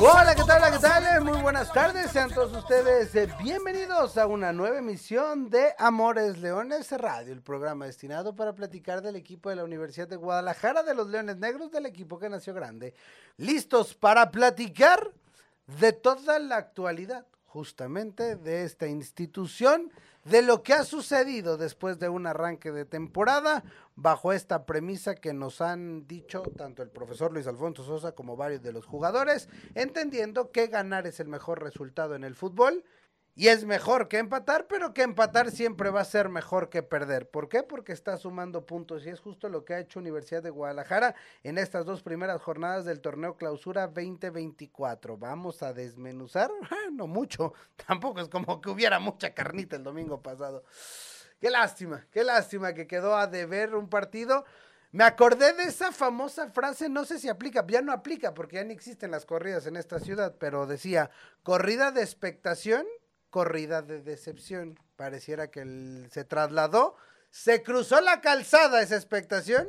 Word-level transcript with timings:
Hola, 0.00 0.32
¿qué 0.36 0.44
tal? 0.44 0.72
¿Qué 0.72 0.78
tal? 0.78 1.24
Muy 1.24 1.42
buenas 1.42 1.72
tardes. 1.72 2.12
Sean 2.12 2.30
todos 2.30 2.56
ustedes 2.56 3.12
eh, 3.16 3.28
bienvenidos 3.42 4.16
a 4.16 4.28
una 4.28 4.52
nueva 4.52 4.78
emisión 4.78 5.50
de 5.50 5.74
Amores 5.76 6.38
Leones 6.38 6.92
Radio, 6.92 7.32
el 7.32 7.42
programa 7.42 7.86
destinado 7.86 8.36
para 8.36 8.54
platicar 8.54 9.02
del 9.02 9.16
equipo 9.16 9.50
de 9.50 9.56
la 9.56 9.64
Universidad 9.64 10.06
de 10.06 10.14
Guadalajara, 10.14 10.84
de 10.84 10.94
los 10.94 11.08
Leones 11.08 11.38
Negros, 11.38 11.72
del 11.72 11.86
equipo 11.86 12.16
que 12.20 12.28
nació 12.28 12.54
grande. 12.54 12.94
Listos 13.38 13.96
para 13.96 14.30
platicar 14.30 15.10
de 15.66 15.92
toda 15.92 16.38
la 16.38 16.58
actualidad, 16.58 17.26
justamente 17.46 18.36
de 18.36 18.62
esta 18.62 18.86
institución 18.86 19.90
de 20.30 20.42
lo 20.42 20.62
que 20.62 20.74
ha 20.74 20.84
sucedido 20.84 21.56
después 21.56 21.98
de 21.98 22.08
un 22.08 22.26
arranque 22.26 22.70
de 22.70 22.84
temporada 22.84 23.64
bajo 23.96 24.32
esta 24.32 24.66
premisa 24.66 25.14
que 25.14 25.32
nos 25.32 25.60
han 25.60 26.06
dicho 26.06 26.42
tanto 26.56 26.82
el 26.82 26.90
profesor 26.90 27.32
Luis 27.32 27.46
Alfonso 27.46 27.82
Sosa 27.82 28.12
como 28.12 28.36
varios 28.36 28.62
de 28.62 28.72
los 28.72 28.86
jugadores, 28.86 29.48
entendiendo 29.74 30.50
que 30.50 30.66
ganar 30.66 31.06
es 31.06 31.20
el 31.20 31.28
mejor 31.28 31.62
resultado 31.62 32.14
en 32.14 32.24
el 32.24 32.34
fútbol 32.34 32.84
y 33.38 33.46
es 33.46 33.64
mejor 33.64 34.08
que 34.08 34.18
empatar, 34.18 34.66
pero 34.66 34.92
que 34.92 35.02
empatar 35.02 35.52
siempre 35.52 35.90
va 35.90 36.00
a 36.00 36.04
ser 36.04 36.28
mejor 36.28 36.70
que 36.70 36.82
perder. 36.82 37.30
¿Por 37.30 37.48
qué? 37.48 37.62
Porque 37.62 37.92
está 37.92 38.16
sumando 38.16 38.66
puntos 38.66 39.06
y 39.06 39.10
es 39.10 39.20
justo 39.20 39.48
lo 39.48 39.64
que 39.64 39.74
ha 39.74 39.78
hecho 39.78 40.00
Universidad 40.00 40.42
de 40.42 40.50
Guadalajara 40.50 41.14
en 41.44 41.56
estas 41.56 41.86
dos 41.86 42.02
primeras 42.02 42.42
jornadas 42.42 42.84
del 42.84 43.00
torneo 43.00 43.36
Clausura 43.36 43.86
2024. 43.86 45.16
Vamos 45.18 45.62
a 45.62 45.72
desmenuzar, 45.72 46.50
no 46.92 47.06
mucho, 47.06 47.54
tampoco 47.86 48.22
es 48.22 48.28
como 48.28 48.60
que 48.60 48.70
hubiera 48.70 48.98
mucha 48.98 49.32
carnita 49.32 49.76
el 49.76 49.84
domingo 49.84 50.20
pasado. 50.20 50.64
Qué 51.40 51.48
lástima, 51.48 52.08
qué 52.10 52.24
lástima 52.24 52.74
que 52.74 52.88
quedó 52.88 53.14
a 53.14 53.28
deber 53.28 53.76
un 53.76 53.88
partido. 53.88 54.46
Me 54.90 55.04
acordé 55.04 55.52
de 55.52 55.62
esa 55.62 55.92
famosa 55.92 56.50
frase, 56.50 56.88
no 56.88 57.04
sé 57.04 57.20
si 57.20 57.28
aplica, 57.28 57.64
ya 57.68 57.82
no 57.82 57.92
aplica 57.92 58.34
porque 58.34 58.56
ya 58.56 58.64
no 58.64 58.72
existen 58.72 59.12
las 59.12 59.24
corridas 59.24 59.66
en 59.66 59.76
esta 59.76 60.00
ciudad, 60.00 60.34
pero 60.40 60.66
decía, 60.66 61.10
corrida 61.44 61.92
de 61.92 62.02
expectación 62.02 62.84
corrida 63.30 63.82
de 63.82 64.02
decepción. 64.02 64.78
Pareciera 64.96 65.50
que 65.50 66.06
se 66.10 66.24
trasladó, 66.24 66.96
se 67.30 67.62
cruzó 67.62 68.00
la 68.00 68.20
calzada 68.20 68.82
esa 68.82 68.96
expectación 68.96 69.68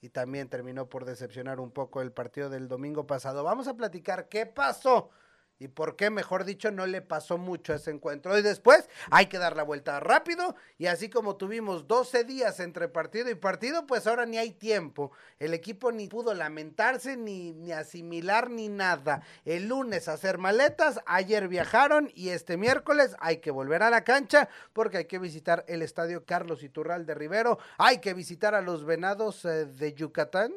y 0.00 0.10
también 0.10 0.48
terminó 0.48 0.88
por 0.88 1.04
decepcionar 1.04 1.60
un 1.60 1.70
poco 1.70 2.02
el 2.02 2.12
partido 2.12 2.50
del 2.50 2.68
domingo 2.68 3.06
pasado. 3.06 3.44
Vamos 3.44 3.68
a 3.68 3.76
platicar 3.76 4.28
qué 4.28 4.46
pasó 4.46 5.10
y 5.58 5.68
por 5.68 5.94
qué, 5.94 6.10
mejor 6.10 6.44
dicho, 6.44 6.70
no 6.72 6.86
le 6.86 7.00
pasó 7.00 7.38
mucho 7.38 7.74
ese 7.74 7.92
encuentro. 7.92 8.36
Y 8.36 8.42
después 8.42 8.88
hay 9.10 9.26
que 9.26 9.38
dar 9.38 9.56
la 9.56 9.62
vuelta 9.62 10.00
rápido 10.00 10.56
y 10.78 10.86
así 10.86 11.08
como 11.08 11.36
tuvimos 11.36 11.86
12 11.86 12.24
días 12.24 12.58
entre 12.58 12.88
partido 12.88 13.30
y 13.30 13.36
partido, 13.36 13.86
pues 13.86 14.06
ahora 14.06 14.26
ni 14.26 14.36
hay 14.36 14.50
tiempo. 14.50 15.12
El 15.38 15.54
equipo 15.54 15.92
ni 15.92 16.08
pudo 16.08 16.34
lamentarse, 16.34 17.16
ni, 17.16 17.52
ni 17.52 17.70
asimilar, 17.70 18.50
ni 18.50 18.68
nada. 18.68 19.22
El 19.44 19.68
lunes 19.68 20.08
hacer 20.08 20.38
maletas, 20.38 21.00
ayer 21.06 21.46
viajaron 21.46 22.10
y 22.14 22.30
este 22.30 22.56
miércoles 22.56 23.14
hay 23.20 23.38
que 23.38 23.52
volver 23.52 23.84
a 23.84 23.90
la 23.90 24.02
cancha 24.02 24.48
porque 24.72 24.98
hay 24.98 25.04
que 25.04 25.20
visitar 25.20 25.64
el 25.68 25.82
estadio 25.82 26.24
Carlos 26.24 26.64
Iturral 26.64 27.06
de 27.06 27.14
Rivero, 27.14 27.58
hay 27.78 27.98
que 27.98 28.12
visitar 28.12 28.56
a 28.56 28.60
los 28.60 28.84
Venados 28.84 29.44
eh, 29.44 29.66
de 29.66 29.94
Yucatán, 29.94 30.52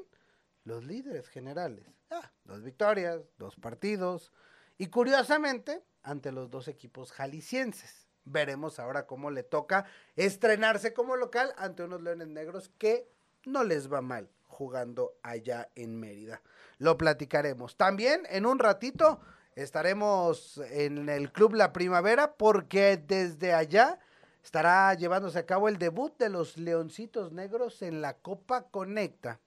los 0.64 0.84
líderes 0.84 1.30
generales. 1.30 1.86
Ah, 2.10 2.32
dos 2.46 2.64
victorias, 2.64 3.22
dos 3.38 3.56
partidos 3.58 4.32
y 4.78 4.88
curiosamente, 4.88 5.84
ante 6.04 6.32
los 6.32 6.50
dos 6.50 6.68
equipos 6.68 7.12
jaliscienses. 7.12 8.08
Veremos 8.24 8.80
ahora 8.80 9.08
cómo 9.08 9.32
le 9.32 9.44
toca 9.44 9.86
estrenarse 10.16 10.94
como 10.94 11.16
local 11.16 11.54
ante 11.58 11.84
unos 11.84 12.02
Leones 12.02 12.28
Negros 12.28 12.70
que 12.78 13.10
no 13.46 13.64
les 13.64 13.92
va 13.92 14.02
mal 14.02 14.30
jugando 14.48 15.18
allá 15.24 15.70
en 15.76 16.00
Mérida. 16.00 16.42
Lo 16.78 16.98
platicaremos. 16.98 17.78
También 17.78 18.24
en 18.30 18.46
un 18.46 18.60
ratito 18.60 19.22
estaremos 19.56 20.58
en 20.72 21.10
el 21.10 21.32
Club 21.32 21.54
La 21.56 21.72
Primavera 21.72 22.34
porque 22.34 22.98
desde 22.98 23.54
allá 23.54 24.00
estará 24.44 24.94
llevándose 24.94 25.40
a 25.40 25.46
cabo 25.46 25.70
el 25.70 25.78
debut 25.78 26.18
de 26.18 26.30
los 26.30 26.58
Leoncitos 26.58 27.32
Negros 27.32 27.82
en 27.82 28.02
la 28.02 28.14
Copa 28.14 28.64
Conecta. 28.70 29.40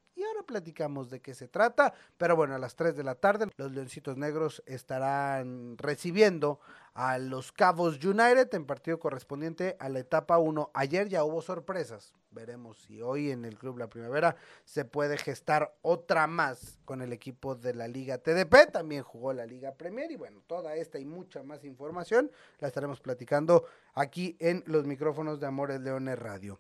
Platicamos 0.47 1.11
de 1.11 1.21
qué 1.21 1.35
se 1.35 1.49
trata. 1.49 1.95
Pero 2.17 2.37
bueno, 2.37 2.55
a 2.55 2.59
las 2.59 2.77
3 2.77 2.97
de 2.97 3.05
la 3.05 3.15
tarde 3.15 3.47
los 3.57 3.73
Leoncitos 3.73 4.17
Negros 4.17 4.63
estarán 4.67 5.77
recibiendo 5.79 6.61
a 6.95 7.19
los 7.19 7.53
Cabos 7.53 8.05
United 8.05 8.53
en 8.55 8.67
partido 8.67 8.99
correspondiente 8.99 9.77
a 9.79 9.89
la 9.89 10.01
etapa 10.01 10.39
1. 10.39 10.71
Ayer 10.75 11.09
ya 11.09 11.25
hubo 11.25 11.43
sorpresas. 11.43 12.15
Veremos 12.31 12.79
si 12.79 13.01
hoy 13.03 13.31
en 13.31 13.45
el 13.45 13.59
Club 13.59 13.79
La 13.79 13.89
Primavera 13.89 14.37
se 14.65 14.85
puede 14.85 15.17
gestar 15.17 15.75
otra 15.83 16.27
más 16.27 16.79
con 16.85 17.03
el 17.03 17.13
equipo 17.13 17.55
de 17.55 17.75
la 17.75 17.89
Liga 17.89 18.19
TDP. 18.19 18.71
También 18.71 19.03
jugó 19.03 19.33
la 19.33 19.47
Liga 19.47 19.75
Premier 19.75 20.11
y 20.11 20.17
bueno, 20.17 20.43
toda 20.47 20.75
esta 20.77 20.99
y 20.99 21.05
mucha 21.05 21.43
más 21.43 21.65
información 21.65 22.31
la 22.59 22.69
estaremos 22.69 23.01
platicando 23.01 23.65
aquí 23.95 24.37
en 24.39 24.63
los 24.67 24.87
micrófonos 24.87 25.41
de 25.41 25.47
Amores 25.47 25.81
Leones 25.81 26.19
Radio. 26.19 26.59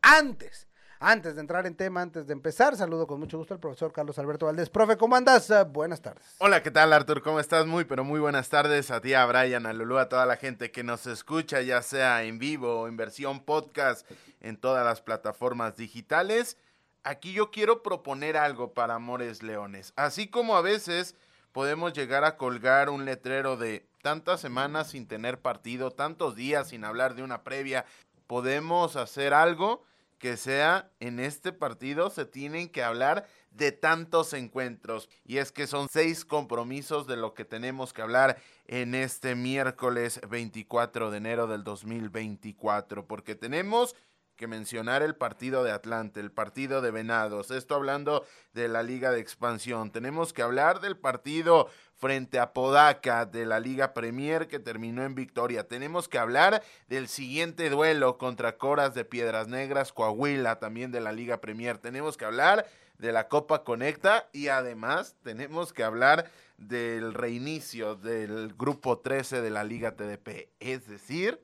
Antes 0.00 0.66
antes 1.02 1.34
de 1.34 1.40
entrar 1.40 1.66
en 1.66 1.74
tema, 1.74 2.00
antes 2.00 2.26
de 2.28 2.32
empezar, 2.32 2.76
saludo 2.76 3.06
con 3.06 3.18
mucho 3.18 3.36
gusto 3.36 3.52
al 3.52 3.60
profesor 3.60 3.92
Carlos 3.92 4.18
Alberto 4.18 4.46
Valdés. 4.46 4.70
Profe, 4.70 4.96
¿cómo 4.96 5.16
andas? 5.16 5.50
Uh, 5.50 5.64
buenas 5.64 6.00
tardes. 6.00 6.22
Hola, 6.38 6.62
¿qué 6.62 6.70
tal, 6.70 6.92
Artur? 6.92 7.22
¿Cómo 7.22 7.40
estás? 7.40 7.66
Muy, 7.66 7.84
pero 7.84 8.04
muy 8.04 8.20
buenas 8.20 8.48
tardes 8.48 8.90
a 8.92 9.00
ti, 9.00 9.12
a 9.12 9.26
Brian, 9.26 9.66
a 9.66 9.72
Lulu, 9.72 9.98
a 9.98 10.08
toda 10.08 10.26
la 10.26 10.36
gente 10.36 10.70
que 10.70 10.84
nos 10.84 11.06
escucha, 11.06 11.60
ya 11.60 11.82
sea 11.82 12.22
en 12.22 12.38
vivo 12.38 12.82
o 12.82 12.88
en 12.88 12.96
versión 12.96 13.40
podcast 13.40 14.08
en 14.40 14.56
todas 14.56 14.84
las 14.84 15.00
plataformas 15.00 15.76
digitales. 15.76 16.56
Aquí 17.02 17.32
yo 17.32 17.50
quiero 17.50 17.82
proponer 17.82 18.36
algo 18.36 18.72
para 18.72 18.94
Amores 18.94 19.42
Leones. 19.42 19.92
Así 19.96 20.28
como 20.28 20.56
a 20.56 20.62
veces 20.62 21.16
podemos 21.50 21.92
llegar 21.92 22.24
a 22.24 22.36
colgar 22.36 22.90
un 22.90 23.04
letrero 23.04 23.56
de 23.56 23.88
tantas 24.02 24.40
semanas 24.40 24.90
sin 24.90 25.08
tener 25.08 25.40
partido, 25.40 25.90
tantos 25.90 26.36
días 26.36 26.68
sin 26.68 26.84
hablar 26.84 27.16
de 27.16 27.24
una 27.24 27.42
previa, 27.42 27.84
podemos 28.28 28.94
hacer 28.94 29.34
algo 29.34 29.82
que 30.22 30.36
sea 30.36 30.88
en 31.00 31.18
este 31.18 31.52
partido 31.52 32.08
se 32.08 32.24
tienen 32.24 32.68
que 32.68 32.84
hablar 32.84 33.26
de 33.50 33.72
tantos 33.72 34.34
encuentros. 34.34 35.08
Y 35.24 35.38
es 35.38 35.50
que 35.50 35.66
son 35.66 35.88
seis 35.90 36.24
compromisos 36.24 37.08
de 37.08 37.16
lo 37.16 37.34
que 37.34 37.44
tenemos 37.44 37.92
que 37.92 38.02
hablar 38.02 38.40
en 38.68 38.94
este 38.94 39.34
miércoles 39.34 40.20
24 40.30 41.10
de 41.10 41.16
enero 41.16 41.48
del 41.48 41.64
2024. 41.64 43.08
Porque 43.08 43.34
tenemos 43.34 43.96
que 44.42 44.48
mencionar 44.48 45.04
el 45.04 45.14
partido 45.14 45.62
de 45.62 45.70
Atlante, 45.70 46.18
el 46.18 46.32
partido 46.32 46.80
de 46.80 46.90
Venados, 46.90 47.52
esto 47.52 47.76
hablando 47.76 48.26
de 48.54 48.66
la 48.66 48.82
Liga 48.82 49.12
de 49.12 49.20
Expansión. 49.20 49.92
Tenemos 49.92 50.32
que 50.32 50.42
hablar 50.42 50.80
del 50.80 50.96
partido 50.96 51.68
frente 51.94 52.40
a 52.40 52.52
Podaca 52.52 53.24
de 53.24 53.46
la 53.46 53.60
Liga 53.60 53.94
Premier 53.94 54.48
que 54.48 54.58
terminó 54.58 55.04
en 55.04 55.14
victoria. 55.14 55.68
Tenemos 55.68 56.08
que 56.08 56.18
hablar 56.18 56.60
del 56.88 57.06
siguiente 57.06 57.70
duelo 57.70 58.18
contra 58.18 58.58
Coras 58.58 58.94
de 58.94 59.04
Piedras 59.04 59.46
Negras, 59.46 59.92
Coahuila, 59.92 60.58
también 60.58 60.90
de 60.90 61.00
la 61.00 61.12
Liga 61.12 61.40
Premier. 61.40 61.78
Tenemos 61.78 62.16
que 62.16 62.24
hablar 62.24 62.66
de 62.98 63.12
la 63.12 63.28
Copa 63.28 63.62
Conecta 63.62 64.28
y 64.32 64.48
además 64.48 65.14
tenemos 65.22 65.72
que 65.72 65.84
hablar 65.84 66.28
del 66.58 67.14
reinicio 67.14 67.94
del 67.94 68.54
grupo 68.54 68.98
13 68.98 69.40
de 69.40 69.50
la 69.50 69.62
Liga 69.62 69.94
TDP. 69.94 70.50
Es 70.58 70.88
decir, 70.88 71.40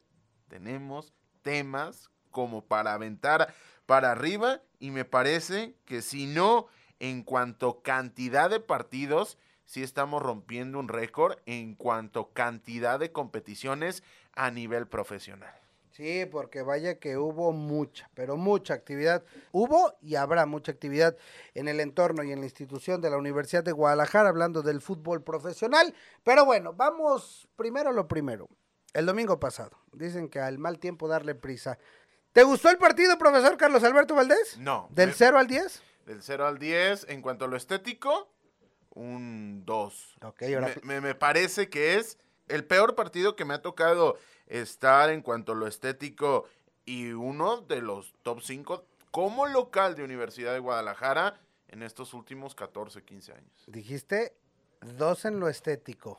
tenemos 0.48 1.14
temas 1.42 2.10
como 2.30 2.64
para 2.64 2.94
aventar 2.94 3.54
para 3.86 4.12
arriba 4.12 4.60
y 4.78 4.90
me 4.90 5.04
parece 5.04 5.74
que 5.84 6.02
si 6.02 6.26
no, 6.26 6.66
en 7.00 7.22
cuanto 7.22 7.82
cantidad 7.82 8.50
de 8.50 8.60
partidos, 8.60 9.38
sí 9.64 9.82
estamos 9.82 10.22
rompiendo 10.22 10.78
un 10.78 10.88
récord 10.88 11.38
en 11.46 11.74
cuanto 11.74 12.30
cantidad 12.32 12.98
de 12.98 13.12
competiciones 13.12 14.02
a 14.32 14.50
nivel 14.50 14.86
profesional. 14.86 15.54
Sí, 15.98 16.26
porque 16.30 16.62
vaya 16.62 17.00
que 17.00 17.16
hubo 17.16 17.50
mucha, 17.50 18.08
pero 18.14 18.36
mucha 18.36 18.72
actividad. 18.72 19.24
Hubo 19.50 19.94
y 20.00 20.14
habrá 20.14 20.46
mucha 20.46 20.70
actividad 20.70 21.16
en 21.54 21.66
el 21.66 21.80
entorno 21.80 22.22
y 22.22 22.30
en 22.30 22.38
la 22.38 22.46
institución 22.46 23.00
de 23.00 23.10
la 23.10 23.16
Universidad 23.16 23.64
de 23.64 23.72
Guadalajara 23.72 24.28
hablando 24.28 24.62
del 24.62 24.80
fútbol 24.80 25.24
profesional. 25.24 25.92
Pero 26.22 26.44
bueno, 26.44 26.72
vamos 26.72 27.48
primero 27.56 27.90
lo 27.90 28.06
primero. 28.06 28.48
El 28.94 29.06
domingo 29.06 29.40
pasado, 29.40 29.76
dicen 29.92 30.28
que 30.28 30.38
al 30.38 30.58
mal 30.58 30.78
tiempo 30.78 31.08
darle 31.08 31.34
prisa. 31.34 31.80
¿Te 32.32 32.42
gustó 32.42 32.70
el 32.70 32.78
partido, 32.78 33.18
profesor 33.18 33.56
Carlos 33.56 33.82
Alberto 33.84 34.14
Valdés? 34.14 34.58
No. 34.58 34.88
¿Del 34.90 35.14
0 35.14 35.38
al 35.38 35.46
10? 35.46 35.82
Del 36.06 36.22
0 36.22 36.46
al 36.46 36.58
10, 36.58 37.06
en 37.08 37.22
cuanto 37.22 37.46
a 37.46 37.48
lo 37.48 37.56
estético, 37.56 38.30
un 38.94 39.64
2. 39.64 40.18
Ok, 40.22 40.42
ahora... 40.54 40.74
me, 40.82 41.00
me, 41.00 41.14
parece 41.14 41.68
que 41.68 41.96
es 41.96 42.18
el 42.48 42.64
peor 42.64 42.94
partido 42.94 43.36
que 43.36 43.44
me 43.44 43.54
ha 43.54 43.62
tocado 43.62 44.18
estar 44.46 45.10
en 45.10 45.22
cuanto 45.22 45.52
a 45.52 45.54
lo 45.54 45.66
estético 45.66 46.46
y 46.84 47.12
uno 47.12 47.60
de 47.60 47.82
los 47.82 48.14
top 48.22 48.40
5 48.42 48.84
como 49.10 49.46
local 49.46 49.94
de 49.94 50.04
Universidad 50.04 50.52
de 50.52 50.58
Guadalajara 50.58 51.40
en 51.68 51.82
estos 51.82 52.14
últimos 52.14 52.54
14, 52.54 53.02
15 53.02 53.32
años. 53.32 53.64
Dijiste 53.66 54.34
dos 54.80 55.24
en 55.24 55.40
lo 55.40 55.48
estético, 55.48 56.18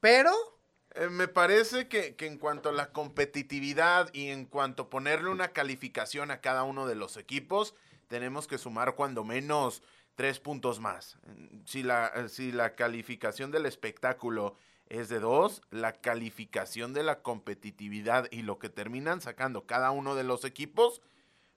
pero... 0.00 0.57
Eh, 0.98 1.08
me 1.10 1.28
parece 1.28 1.86
que, 1.86 2.16
que, 2.16 2.26
en 2.26 2.38
cuanto 2.38 2.70
a 2.70 2.72
la 2.72 2.90
competitividad 2.90 4.12
y 4.12 4.30
en 4.30 4.46
cuanto 4.46 4.84
a 4.84 4.90
ponerle 4.90 5.30
una 5.30 5.52
calificación 5.52 6.32
a 6.32 6.40
cada 6.40 6.64
uno 6.64 6.88
de 6.88 6.96
los 6.96 7.16
equipos, 7.16 7.76
tenemos 8.08 8.48
que 8.48 8.58
sumar 8.58 8.96
cuando 8.96 9.22
menos 9.22 9.82
tres 10.16 10.40
puntos 10.40 10.80
más. 10.80 11.16
Si 11.64 11.84
la, 11.84 12.28
si 12.28 12.50
la 12.50 12.74
calificación 12.74 13.52
del 13.52 13.66
espectáculo 13.66 14.56
es 14.88 15.08
de 15.08 15.20
dos, 15.20 15.62
la 15.70 15.92
calificación 15.92 16.92
de 16.94 17.04
la 17.04 17.22
competitividad 17.22 18.26
y 18.32 18.42
lo 18.42 18.58
que 18.58 18.68
terminan 18.68 19.20
sacando 19.20 19.66
cada 19.66 19.92
uno 19.92 20.16
de 20.16 20.24
los 20.24 20.44
equipos, 20.44 21.00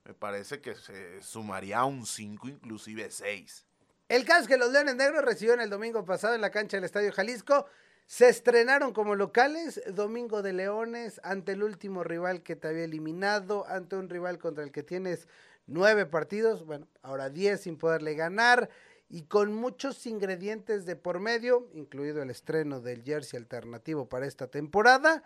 me 0.04 0.14
parece 0.14 0.60
que 0.60 0.76
se 0.76 1.20
sumaría 1.20 1.84
un 1.84 2.06
5, 2.06 2.48
inclusive 2.48 3.10
6. 3.10 3.66
El 4.08 4.24
caso 4.24 4.42
es 4.42 4.48
que 4.48 4.56
los 4.56 4.70
Leones 4.70 4.94
Negros 4.94 5.24
recibieron 5.24 5.60
el 5.60 5.70
domingo 5.70 6.04
pasado 6.04 6.36
en 6.36 6.40
la 6.40 6.50
cancha 6.50 6.76
del 6.76 6.84
Estadio 6.84 7.10
Jalisco. 7.10 7.66
Se 8.12 8.28
estrenaron 8.28 8.92
como 8.92 9.14
locales, 9.14 9.80
Domingo 9.94 10.42
de 10.42 10.52
Leones, 10.52 11.18
ante 11.24 11.52
el 11.52 11.62
último 11.62 12.04
rival 12.04 12.42
que 12.42 12.56
te 12.56 12.68
había 12.68 12.84
eliminado, 12.84 13.66
ante 13.66 13.96
un 13.96 14.10
rival 14.10 14.38
contra 14.38 14.62
el 14.64 14.70
que 14.70 14.82
tienes 14.82 15.28
nueve 15.66 16.04
partidos, 16.04 16.66
bueno, 16.66 16.86
ahora 17.00 17.30
diez 17.30 17.62
sin 17.62 17.78
poderle 17.78 18.14
ganar 18.14 18.68
y 19.08 19.22
con 19.22 19.54
muchos 19.54 20.06
ingredientes 20.06 20.84
de 20.84 20.94
por 20.94 21.20
medio, 21.20 21.70
incluido 21.72 22.20
el 22.20 22.28
estreno 22.28 22.82
del 22.82 23.02
jersey 23.02 23.38
alternativo 23.38 24.10
para 24.10 24.26
esta 24.26 24.46
temporada, 24.46 25.22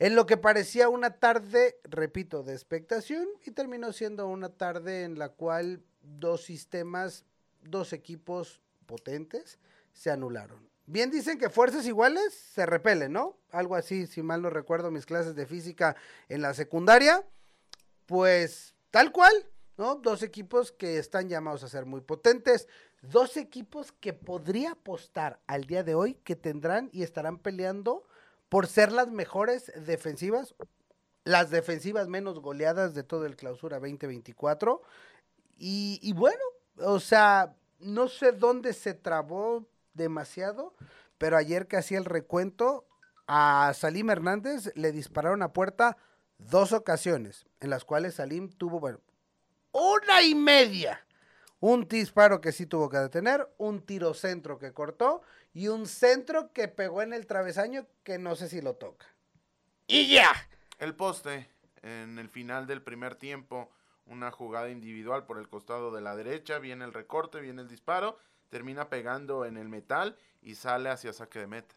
en 0.00 0.16
lo 0.16 0.26
que 0.26 0.36
parecía 0.36 0.88
una 0.88 1.10
tarde, 1.10 1.78
repito, 1.84 2.42
de 2.42 2.54
expectación 2.54 3.28
y 3.44 3.52
terminó 3.52 3.92
siendo 3.92 4.26
una 4.26 4.48
tarde 4.48 5.04
en 5.04 5.16
la 5.16 5.28
cual 5.28 5.80
dos 6.02 6.42
sistemas, 6.42 7.24
dos 7.62 7.92
equipos 7.92 8.60
potentes 8.86 9.60
se 9.92 10.10
anularon. 10.10 10.75
Bien 10.88 11.10
dicen 11.10 11.36
que 11.36 11.50
fuerzas 11.50 11.84
iguales 11.86 12.32
se 12.32 12.64
repelen, 12.64 13.12
¿no? 13.12 13.36
Algo 13.50 13.74
así, 13.74 14.06
si 14.06 14.22
mal 14.22 14.40
no 14.40 14.50
recuerdo 14.50 14.92
mis 14.92 15.04
clases 15.04 15.34
de 15.34 15.44
física 15.44 15.96
en 16.28 16.42
la 16.42 16.54
secundaria. 16.54 17.26
Pues 18.06 18.76
tal 18.92 19.10
cual, 19.10 19.32
¿no? 19.76 19.96
Dos 19.96 20.22
equipos 20.22 20.70
que 20.70 20.98
están 20.98 21.28
llamados 21.28 21.64
a 21.64 21.68
ser 21.68 21.86
muy 21.86 22.02
potentes, 22.02 22.68
dos 23.02 23.36
equipos 23.36 23.90
que 23.90 24.12
podría 24.12 24.72
apostar 24.72 25.40
al 25.48 25.64
día 25.64 25.82
de 25.82 25.96
hoy 25.96 26.14
que 26.22 26.36
tendrán 26.36 26.88
y 26.92 27.02
estarán 27.02 27.38
peleando 27.38 28.04
por 28.48 28.68
ser 28.68 28.92
las 28.92 29.10
mejores 29.10 29.72
defensivas, 29.84 30.54
las 31.24 31.50
defensivas 31.50 32.06
menos 32.06 32.38
goleadas 32.38 32.94
de 32.94 33.02
todo 33.02 33.26
el 33.26 33.34
clausura 33.34 33.80
2024. 33.80 34.80
Y, 35.58 35.98
y 36.00 36.12
bueno, 36.12 36.44
o 36.76 37.00
sea, 37.00 37.56
no 37.80 38.06
sé 38.06 38.30
dónde 38.30 38.72
se 38.72 38.94
trabó 38.94 39.66
demasiado, 39.96 40.74
pero 41.18 41.36
ayer 41.36 41.66
que 41.66 41.76
hacía 41.76 41.98
el 41.98 42.04
recuento, 42.04 42.86
a 43.26 43.72
Salim 43.74 44.10
Hernández 44.10 44.72
le 44.76 44.92
dispararon 44.92 45.42
a 45.42 45.52
puerta 45.52 45.96
dos 46.38 46.72
ocasiones, 46.72 47.46
en 47.60 47.70
las 47.70 47.84
cuales 47.84 48.14
Salim 48.14 48.50
tuvo, 48.50 48.78
bueno, 48.80 49.00
una 49.72 50.22
y 50.22 50.34
media. 50.34 51.04
Un 51.58 51.88
disparo 51.88 52.40
que 52.40 52.52
sí 52.52 52.66
tuvo 52.66 52.90
que 52.90 52.98
detener, 52.98 53.48
un 53.56 53.80
tiro 53.80 54.14
centro 54.14 54.58
que 54.58 54.72
cortó 54.72 55.22
y 55.52 55.68
un 55.68 55.86
centro 55.86 56.52
que 56.52 56.68
pegó 56.68 57.02
en 57.02 57.12
el 57.12 57.26
travesaño 57.26 57.86
que 58.04 58.18
no 58.18 58.36
sé 58.36 58.48
si 58.48 58.60
lo 58.60 58.74
toca. 58.74 59.06
Y 59.86 60.12
ya. 60.12 60.32
El 60.78 60.94
poste 60.94 61.48
en 61.82 62.18
el 62.18 62.28
final 62.28 62.66
del 62.66 62.82
primer 62.82 63.14
tiempo, 63.14 63.70
una 64.04 64.30
jugada 64.30 64.68
individual 64.68 65.24
por 65.24 65.38
el 65.38 65.48
costado 65.48 65.90
de 65.90 66.00
la 66.00 66.14
derecha, 66.14 66.58
viene 66.58 66.84
el 66.84 66.92
recorte, 66.92 67.40
viene 67.40 67.62
el 67.62 67.68
disparo, 67.68 68.18
termina 68.48 68.88
pegando 68.88 69.44
en 69.44 69.56
el 69.56 69.68
metal 69.68 70.16
y 70.42 70.54
sale 70.54 70.90
hacia 70.90 71.12
saque 71.12 71.40
de 71.40 71.46
meta. 71.46 71.74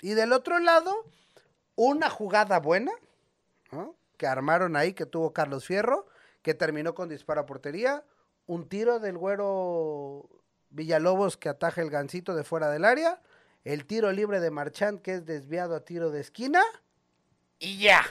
Y 0.00 0.14
del 0.14 0.32
otro 0.32 0.58
lado, 0.58 1.04
una 1.76 2.10
jugada 2.10 2.58
buena 2.58 2.92
que 4.16 4.26
armaron 4.26 4.76
ahí, 4.76 4.92
que 4.92 5.06
tuvo 5.06 5.32
Carlos 5.32 5.66
Fierro, 5.66 6.06
que 6.42 6.54
terminó 6.54 6.94
con 6.94 7.08
disparo 7.08 7.40
a 7.40 7.46
portería, 7.46 8.04
un 8.46 8.68
tiro 8.68 8.98
del 8.98 9.16
güero 9.16 10.28
Villalobos 10.70 11.36
que 11.36 11.48
ataja 11.48 11.80
el 11.80 11.90
gancito 11.90 12.34
de 12.34 12.44
fuera 12.44 12.70
del 12.70 12.84
área, 12.84 13.20
el 13.64 13.86
tiro 13.86 14.10
libre 14.12 14.40
de 14.40 14.50
Marchand 14.50 15.00
que 15.02 15.14
es 15.14 15.26
desviado 15.26 15.74
a 15.74 15.84
tiro 15.84 16.10
de 16.10 16.20
esquina 16.20 16.62
y 17.58 17.78
ya. 17.78 18.02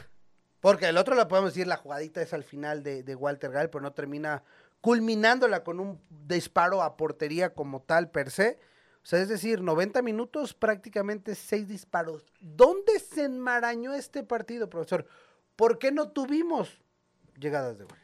Porque 0.62 0.88
el 0.88 0.98
otro 0.98 1.16
le 1.16 1.26
podemos 1.26 1.54
decir 1.54 1.68
la 1.68 1.78
jugadita 1.78 2.22
es 2.22 2.34
al 2.34 2.44
final 2.44 2.84
de, 2.84 3.04
de 3.04 3.16
Walter 3.16 3.52
Gall, 3.52 3.70
pero 3.70 3.82
no 3.82 3.94
termina 3.94 4.44
culminándola 4.82 5.64
con 5.64 5.80
un 5.80 6.02
disparo 6.10 6.82
a 6.82 6.98
portería 6.98 7.54
como 7.54 7.82
tal 7.82 8.10
per 8.10 8.32
se. 8.32 8.60
O 9.04 9.06
sea, 9.06 9.20
es 9.22 9.30
decir, 9.30 9.62
90 9.62 10.02
minutos, 10.02 10.54
prácticamente 10.54 11.36
6 11.36 11.68
disparos. 11.68 12.26
¿Dónde 12.40 13.00
se 13.00 13.24
enmarañó 13.24 13.94
este 13.94 14.24
partido, 14.24 14.70
profesor? 14.70 15.08
¿Por 15.56 15.80
qué 15.80 15.92
no 15.92 16.12
tuvimos 16.12 16.82
llegadas 17.40 17.78
de 17.78 17.86
gol? 17.86 17.98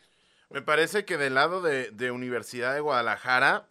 Me 0.50 0.62
parece 0.62 1.06
que 1.06 1.18
del 1.18 1.36
lado 1.36 1.62
de, 1.62 1.92
de, 1.92 2.12
Universidad 2.12 2.74
de 2.74 2.80
Guadalajara, 2.80 3.68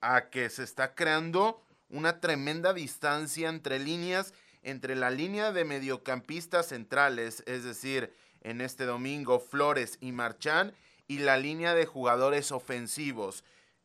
a 0.00 0.30
que 0.30 0.48
se 0.48 0.62
está 0.62 0.94
creando 0.94 1.62
una 1.88 2.20
tremenda 2.20 2.72
distancia 2.72 3.48
entre 3.48 3.78
líneas, 3.78 4.32
entre 4.62 4.94
la 4.94 5.10
línea 5.10 5.52
de 5.52 5.64
mediocampistas 5.64 6.66
centrales, 6.66 7.42
es 7.46 7.64
decir, 7.64 8.14
en 8.42 8.60
este 8.60 8.84
domingo 8.86 9.40
Flores 9.40 9.98
y 10.00 10.12
Marchán, 10.12 10.72
y 11.10 11.18
la 11.18 11.36
línea 11.36 11.74
de 11.74 11.86
jugadores 11.86 12.52
ofensivos. 12.52 13.42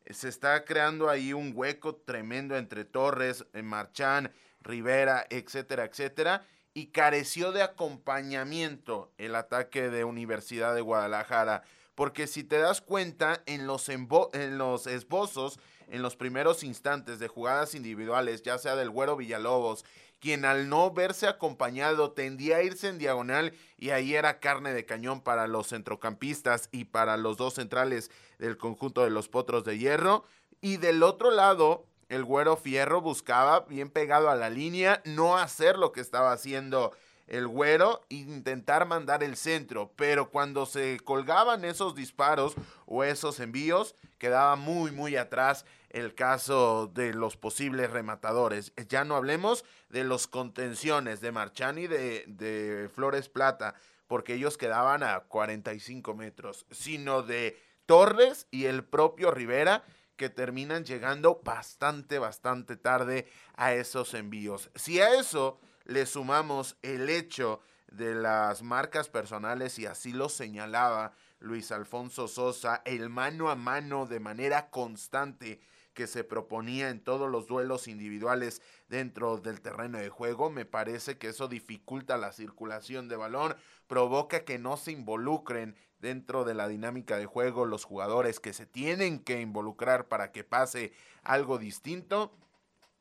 Se 0.08 0.28
está 0.28 0.64
creando 0.64 1.10
ahí 1.10 1.32
un 1.32 1.50
hueco 1.56 1.96
tremendo 1.96 2.56
entre 2.56 2.84
Torres, 2.84 3.44
eh, 3.52 3.62
Marchán, 3.62 4.32
Rivera, 4.60 5.26
etcétera, 5.28 5.86
etcétera 5.86 6.46
y 6.72 6.88
careció 6.92 7.50
de 7.50 7.62
acompañamiento 7.62 9.10
el 9.18 9.34
ataque 9.34 9.90
de 9.90 10.04
Universidad 10.04 10.72
de 10.76 10.82
Guadalajara 10.82 11.64
porque 11.96 12.26
si 12.26 12.44
te 12.44 12.58
das 12.58 12.80
cuenta, 12.82 13.42
en 13.46 13.66
los, 13.66 13.88
en 13.88 14.58
los 14.58 14.86
esbozos, 14.86 15.58
en 15.88 16.02
los 16.02 16.14
primeros 16.14 16.62
instantes 16.62 17.18
de 17.18 17.26
jugadas 17.26 17.74
individuales, 17.74 18.42
ya 18.42 18.58
sea 18.58 18.76
del 18.76 18.90
Güero 18.90 19.16
Villalobos, 19.16 19.84
quien 20.20 20.44
al 20.44 20.68
no 20.68 20.90
verse 20.92 21.26
acompañado 21.26 22.12
tendía 22.12 22.56
a 22.56 22.62
irse 22.62 22.88
en 22.88 22.98
diagonal 22.98 23.52
y 23.76 23.90
ahí 23.90 24.14
era 24.14 24.40
carne 24.40 24.72
de 24.72 24.84
cañón 24.86 25.20
para 25.20 25.46
los 25.46 25.68
centrocampistas 25.68 26.68
y 26.72 26.84
para 26.84 27.16
los 27.16 27.36
dos 27.36 27.54
centrales 27.54 28.10
del 28.38 28.56
conjunto 28.56 29.04
de 29.04 29.10
los 29.10 29.28
Potros 29.28 29.64
de 29.64 29.78
Hierro. 29.78 30.24
Y 30.60 30.78
del 30.78 31.02
otro 31.02 31.30
lado, 31.30 31.86
el 32.08 32.24
Güero 32.24 32.56
Fierro 32.56 33.00
buscaba, 33.00 33.60
bien 33.60 33.90
pegado 33.90 34.30
a 34.30 34.36
la 34.36 34.50
línea, 34.50 35.02
no 35.04 35.36
hacer 35.36 35.76
lo 35.76 35.92
que 35.92 36.00
estaba 36.00 36.32
haciendo 36.32 36.92
el 37.26 37.48
güero 37.48 38.06
intentar 38.08 38.86
mandar 38.86 39.22
el 39.22 39.36
centro, 39.36 39.92
pero 39.96 40.30
cuando 40.30 40.64
se 40.64 41.00
colgaban 41.00 41.64
esos 41.64 41.94
disparos 41.94 42.54
o 42.86 43.02
esos 43.04 43.40
envíos, 43.40 43.96
quedaba 44.18 44.56
muy, 44.56 44.92
muy 44.92 45.16
atrás 45.16 45.64
el 45.96 46.14
caso 46.14 46.90
de 46.92 47.14
los 47.14 47.38
posibles 47.38 47.90
rematadores. 47.90 48.74
Ya 48.90 49.04
no 49.04 49.16
hablemos 49.16 49.64
de 49.88 50.04
los 50.04 50.26
contenciones 50.26 51.22
de 51.22 51.32
Marchani 51.32 51.86
de, 51.86 52.24
de 52.26 52.90
Flores 52.94 53.30
Plata, 53.30 53.74
porque 54.06 54.34
ellos 54.34 54.58
quedaban 54.58 55.02
a 55.02 55.20
45 55.20 56.14
metros, 56.14 56.66
sino 56.70 57.22
de 57.22 57.58
Torres 57.86 58.46
y 58.50 58.66
el 58.66 58.84
propio 58.84 59.30
Rivera, 59.30 59.84
que 60.16 60.28
terminan 60.28 60.84
llegando 60.84 61.40
bastante, 61.42 62.18
bastante 62.18 62.76
tarde 62.76 63.26
a 63.54 63.72
esos 63.72 64.12
envíos. 64.12 64.70
Si 64.74 65.00
a 65.00 65.18
eso 65.18 65.58
le 65.84 66.04
sumamos 66.04 66.76
el 66.82 67.08
hecho 67.08 67.60
de 67.90 68.14
las 68.14 68.62
marcas 68.62 69.08
personales 69.08 69.78
y 69.78 69.86
así 69.86 70.12
lo 70.12 70.28
señalaba 70.28 71.12
Luis 71.38 71.72
Alfonso 71.72 72.28
Sosa, 72.28 72.82
el 72.84 73.08
mano 73.08 73.48
a 73.48 73.56
mano 73.56 74.04
de 74.04 74.20
manera 74.20 74.68
constante 74.68 75.60
que 75.96 76.06
se 76.06 76.22
proponía 76.22 76.90
en 76.90 77.00
todos 77.00 77.28
los 77.28 77.46
duelos 77.46 77.88
individuales 77.88 78.60
dentro 78.88 79.38
del 79.38 79.62
terreno 79.62 79.98
de 79.98 80.10
juego. 80.10 80.50
Me 80.50 80.66
parece 80.66 81.16
que 81.16 81.28
eso 81.28 81.48
dificulta 81.48 82.18
la 82.18 82.32
circulación 82.32 83.08
de 83.08 83.16
balón, 83.16 83.56
provoca 83.88 84.44
que 84.44 84.58
no 84.58 84.76
se 84.76 84.92
involucren 84.92 85.74
dentro 85.98 86.44
de 86.44 86.52
la 86.52 86.68
dinámica 86.68 87.16
de 87.16 87.24
juego 87.24 87.64
los 87.64 87.84
jugadores 87.84 88.40
que 88.40 88.52
se 88.52 88.66
tienen 88.66 89.18
que 89.18 89.40
involucrar 89.40 90.06
para 90.06 90.32
que 90.32 90.44
pase 90.44 90.92
algo 91.22 91.58
distinto. 91.58 92.30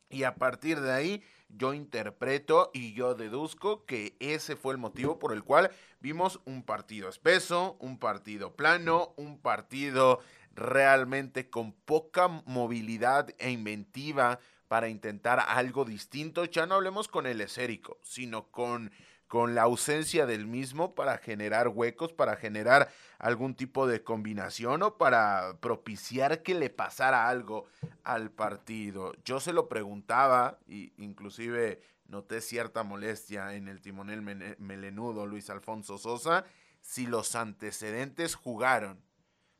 Y 0.09 0.23
a 0.23 0.35
partir 0.35 0.79
de 0.79 0.93
ahí 0.93 1.23
yo 1.49 1.73
interpreto 1.73 2.71
y 2.73 2.93
yo 2.93 3.13
deduzco 3.13 3.85
que 3.85 4.15
ese 4.19 4.55
fue 4.55 4.73
el 4.73 4.79
motivo 4.79 5.19
por 5.19 5.33
el 5.33 5.43
cual 5.43 5.71
vimos 5.99 6.39
un 6.45 6.63
partido 6.63 7.09
espeso, 7.09 7.75
un 7.79 7.99
partido 7.99 8.55
plano, 8.55 9.13
un 9.17 9.37
partido 9.37 10.21
realmente 10.55 11.50
con 11.50 11.74
poca 11.74 12.27
movilidad 12.27 13.33
e 13.38 13.51
inventiva 13.51 14.39
para 14.67 14.89
intentar 14.89 15.39
algo 15.47 15.85
distinto. 15.85 16.45
Ya 16.45 16.65
no 16.65 16.75
hablemos 16.75 17.07
con 17.07 17.27
el 17.27 17.41
esérico, 17.41 18.00
sino 18.03 18.47
con 18.51 18.91
con 19.27 19.55
la 19.55 19.63
ausencia 19.63 20.25
del 20.25 20.45
mismo 20.45 20.93
para 20.93 21.17
generar 21.17 21.69
huecos, 21.69 22.13
para 22.13 22.35
generar 22.35 22.89
algún 23.17 23.55
tipo 23.55 23.88
de 23.88 24.03
combinación 24.03 24.83
o 24.83 24.97
para 24.97 25.57
propiciar 25.59 26.43
que 26.43 26.53
le 26.53 26.69
pasara 26.69 27.27
algo 27.27 27.65
al 28.03 28.31
partido. 28.31 29.13
Yo 29.24 29.39
se 29.39 29.53
lo 29.53 29.67
preguntaba, 29.67 30.59
y 30.67 30.93
inclusive 30.97 31.81
noté 32.07 32.41
cierta 32.41 32.83
molestia 32.83 33.55
en 33.55 33.67
el 33.67 33.81
timonel 33.81 34.21
melenudo 34.21 35.25
Luis 35.25 35.50
Alfonso 35.50 35.97
Sosa, 35.97 36.45
si 36.81 37.07
los 37.07 37.35
antecedentes 37.35 38.35
jugaron 38.35 39.01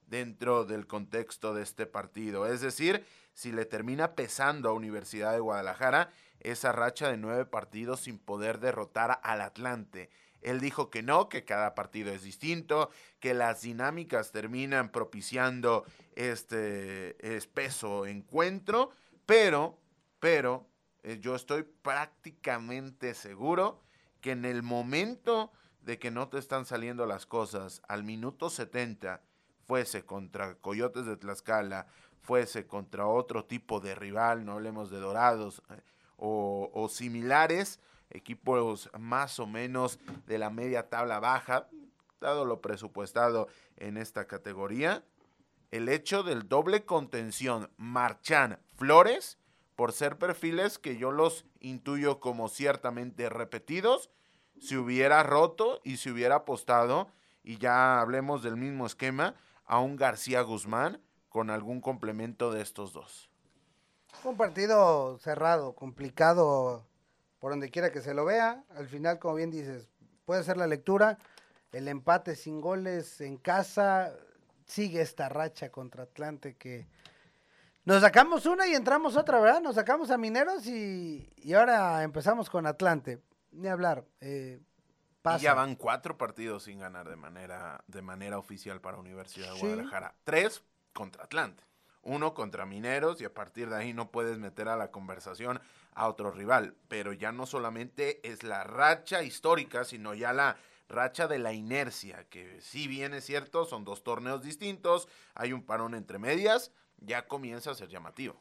dentro 0.08 0.66
del 0.66 0.88
contexto 0.88 1.54
de 1.54 1.64
este 1.64 1.86
partido. 1.86 2.48
Es 2.48 2.62
decir, 2.62 3.06
si 3.34 3.52
le 3.52 3.66
termina 3.66 4.16
pesando 4.16 4.70
a 4.70 4.74
Universidad 4.74 5.34
de 5.34 5.40
Guadalajara 5.40 6.10
esa 6.40 6.72
racha 6.72 7.10
de 7.10 7.18
nueve 7.18 7.46
partidos 7.46 8.02
sin 8.02 8.20
poder 8.20 8.60
derrotar 8.60 9.20
al 9.24 9.42
Atlante. 9.42 10.10
Él 10.42 10.60
dijo 10.60 10.92
que 10.92 11.02
no, 11.02 11.28
que 11.28 11.44
cada 11.44 11.74
partido 11.74 12.14
es 12.14 12.22
distinto, 12.22 12.92
que 13.20 13.34
las 13.34 13.62
dinámicas 13.62 14.32
terminan 14.32 14.92
propiciando 14.92 15.86
este 16.16 17.36
espeso 17.36 18.06
encuentro, 18.06 18.92
pero, 19.26 19.80
pero, 20.20 20.68
eh, 21.02 21.18
yo 21.20 21.36
estoy 21.36 21.64
prácticamente 21.64 23.16
seguro 23.16 23.82
que 24.22 24.32
en 24.32 24.46
el 24.46 24.62
momento 24.62 25.52
de 25.82 25.98
que 25.98 26.12
no 26.12 26.30
te 26.30 26.38
están 26.38 26.66
saliendo 26.66 27.06
las 27.06 27.26
cosas, 27.26 27.82
al 27.88 28.04
minuto 28.04 28.50
70, 28.50 29.22
fuese 29.68 30.06
contra 30.06 30.56
Coyotes 30.56 31.06
de 31.06 31.18
Tlaxcala, 31.18 31.88
fuese 32.22 32.66
contra 32.66 33.08
otro 33.08 33.46
tipo 33.46 33.80
de 33.80 33.96
rival, 33.96 34.46
no 34.46 34.54
hablemos 34.54 34.90
de 34.90 35.00
Dorados, 35.00 35.62
eh, 35.70 35.82
o, 36.18 36.88
similares, 36.90 37.80
equipos 38.10 38.90
más 38.98 39.40
o 39.40 39.48
menos 39.48 40.00
de 40.26 40.38
la 40.38 40.50
media 40.50 40.90
tabla 40.90 41.20
baja, 41.20 41.68
dado 42.22 42.46
lo 42.46 42.62
presupuestado 42.62 43.48
en 43.76 43.98
esta 43.98 44.26
categoría, 44.26 45.04
el 45.72 45.90
hecho 45.90 46.24
del 46.24 46.48
doble 46.48 46.86
contención 46.86 47.70
Marchán 47.78 48.60
Flores, 48.76 49.38
por 49.76 49.92
ser 49.92 50.18
perfiles 50.18 50.80
que 50.80 50.98
yo 50.98 51.12
los 51.12 51.46
intuyo 51.60 52.22
como 52.22 52.48
ciertamente 52.48 53.30
repetidos, 53.30 54.10
se 54.60 54.78
hubiera 54.78 55.22
roto 55.24 55.82
y 55.84 55.98
se 55.98 56.12
hubiera 56.12 56.36
apostado, 56.36 57.10
y 57.44 57.58
ya 57.58 58.00
hablemos 58.00 58.42
del 58.42 58.56
mismo 58.56 58.86
esquema, 58.86 59.36
a 59.66 59.80
un 59.80 59.96
García 59.96 60.42
Guzmán 60.42 61.02
con 61.30 61.50
algún 61.50 61.82
complemento 61.82 62.52
de 62.52 62.62
estos 62.62 62.94
dos. 62.94 63.30
Un 64.24 64.38
partido 64.38 65.18
cerrado, 65.20 65.76
complicado, 65.76 66.88
por 67.40 67.52
donde 67.52 67.70
quiera 67.70 67.92
que 67.92 68.02
se 68.02 68.14
lo 68.14 68.26
vea. 68.26 68.64
Al 68.76 68.88
final, 68.88 69.20
como 69.20 69.36
bien 69.36 69.52
dices, 69.52 69.90
puede 70.26 70.44
ser 70.44 70.58
la 70.58 70.68
lectura. 70.68 71.18
El 71.72 71.88
empate 71.88 72.36
sin 72.36 72.62
goles 72.62 73.20
en 73.22 73.38
casa 73.38 74.14
sigue 74.66 75.02
esta 75.02 75.30
racha 75.30 75.72
contra 75.72 76.04
Atlante 76.04 76.56
que 76.56 76.88
nos 77.86 78.02
sacamos 78.02 78.48
una 78.48 78.68
y 78.68 78.74
entramos 78.74 79.16
otra, 79.16 79.40
¿verdad? 79.40 79.62
Nos 79.62 79.76
sacamos 79.76 80.10
a 80.10 80.18
Mineros 80.18 80.66
y, 80.66 81.30
ahora 81.54 82.02
empezamos 82.02 82.50
con 82.50 82.66
Atlante. 82.66 83.20
Ni 83.52 83.68
hablar. 83.68 84.06
Eh, 84.22 84.60
y 85.38 85.40
ya 85.40 85.54
van 85.54 85.76
cuatro 85.76 86.18
partidos 86.18 86.64
sin 86.64 86.80
ganar 86.80 87.10
de 87.10 87.16
manera, 87.16 87.84
de 87.88 88.02
manera 88.02 88.38
oficial 88.38 88.82
para 88.82 88.98
Universidad 88.98 89.54
de 89.54 89.60
Guadalajara. 89.60 90.16
Tres 90.24 90.64
contra 90.94 91.24
Atlante 91.24 91.64
uno 92.06 92.34
contra 92.34 92.66
Mineros 92.66 93.20
y 93.20 93.26
a 93.26 93.34
partir 93.34 93.70
de 93.70 93.76
ahí 93.76 93.94
no 93.94 94.12
puedes 94.12 94.38
meter 94.38 94.70
a 94.70 94.78
la 94.78 94.92
conversación 94.92 95.60
a 95.94 96.08
otro 96.08 96.32
rival. 96.32 96.76
Pero 96.88 97.12
ya 97.14 97.32
no 97.32 97.46
solamente 97.46 98.26
es 98.28 98.44
la 98.44 98.64
racha 98.64 99.24
histórica, 99.24 99.84
sino 99.84 100.14
ya 100.14 100.32
la 100.32 100.56
racha 100.88 101.28
de 101.28 101.40
la 101.40 101.52
inercia, 101.52 102.26
que 102.30 102.62
si 102.62 102.88
bien 102.88 103.16
es 103.16 103.26
cierto, 103.26 103.66
son 103.66 103.84
dos 103.86 104.04
torneos 104.04 104.44
distintos, 104.44 105.08
hay 105.34 105.52
un 105.52 105.64
parón 105.64 105.96
entre 105.96 106.20
medias, 106.20 106.72
ya 106.98 107.28
comienza 107.28 107.72
a 107.72 107.76
ser 107.76 107.90
llamativo. 107.90 108.40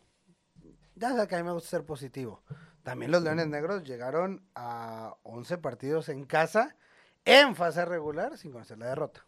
Ya 0.94 1.26
que 1.26 1.34
a 1.34 1.38
mí 1.38 1.44
me 1.44 1.52
gusta 1.52 1.70
ser 1.70 1.86
positivo. 1.86 2.42
También 2.84 3.10
los 3.10 3.22
Leones 3.22 3.48
Negros 3.48 3.82
llegaron 3.82 4.46
a 4.54 5.16
11 5.22 5.56
partidos 5.58 6.10
en 6.10 6.26
casa 6.26 6.76
en 7.24 7.56
fase 7.56 7.82
regular 7.86 8.36
sin 8.36 8.52
conocer 8.52 8.76
la 8.76 8.86
derrota. 8.86 9.26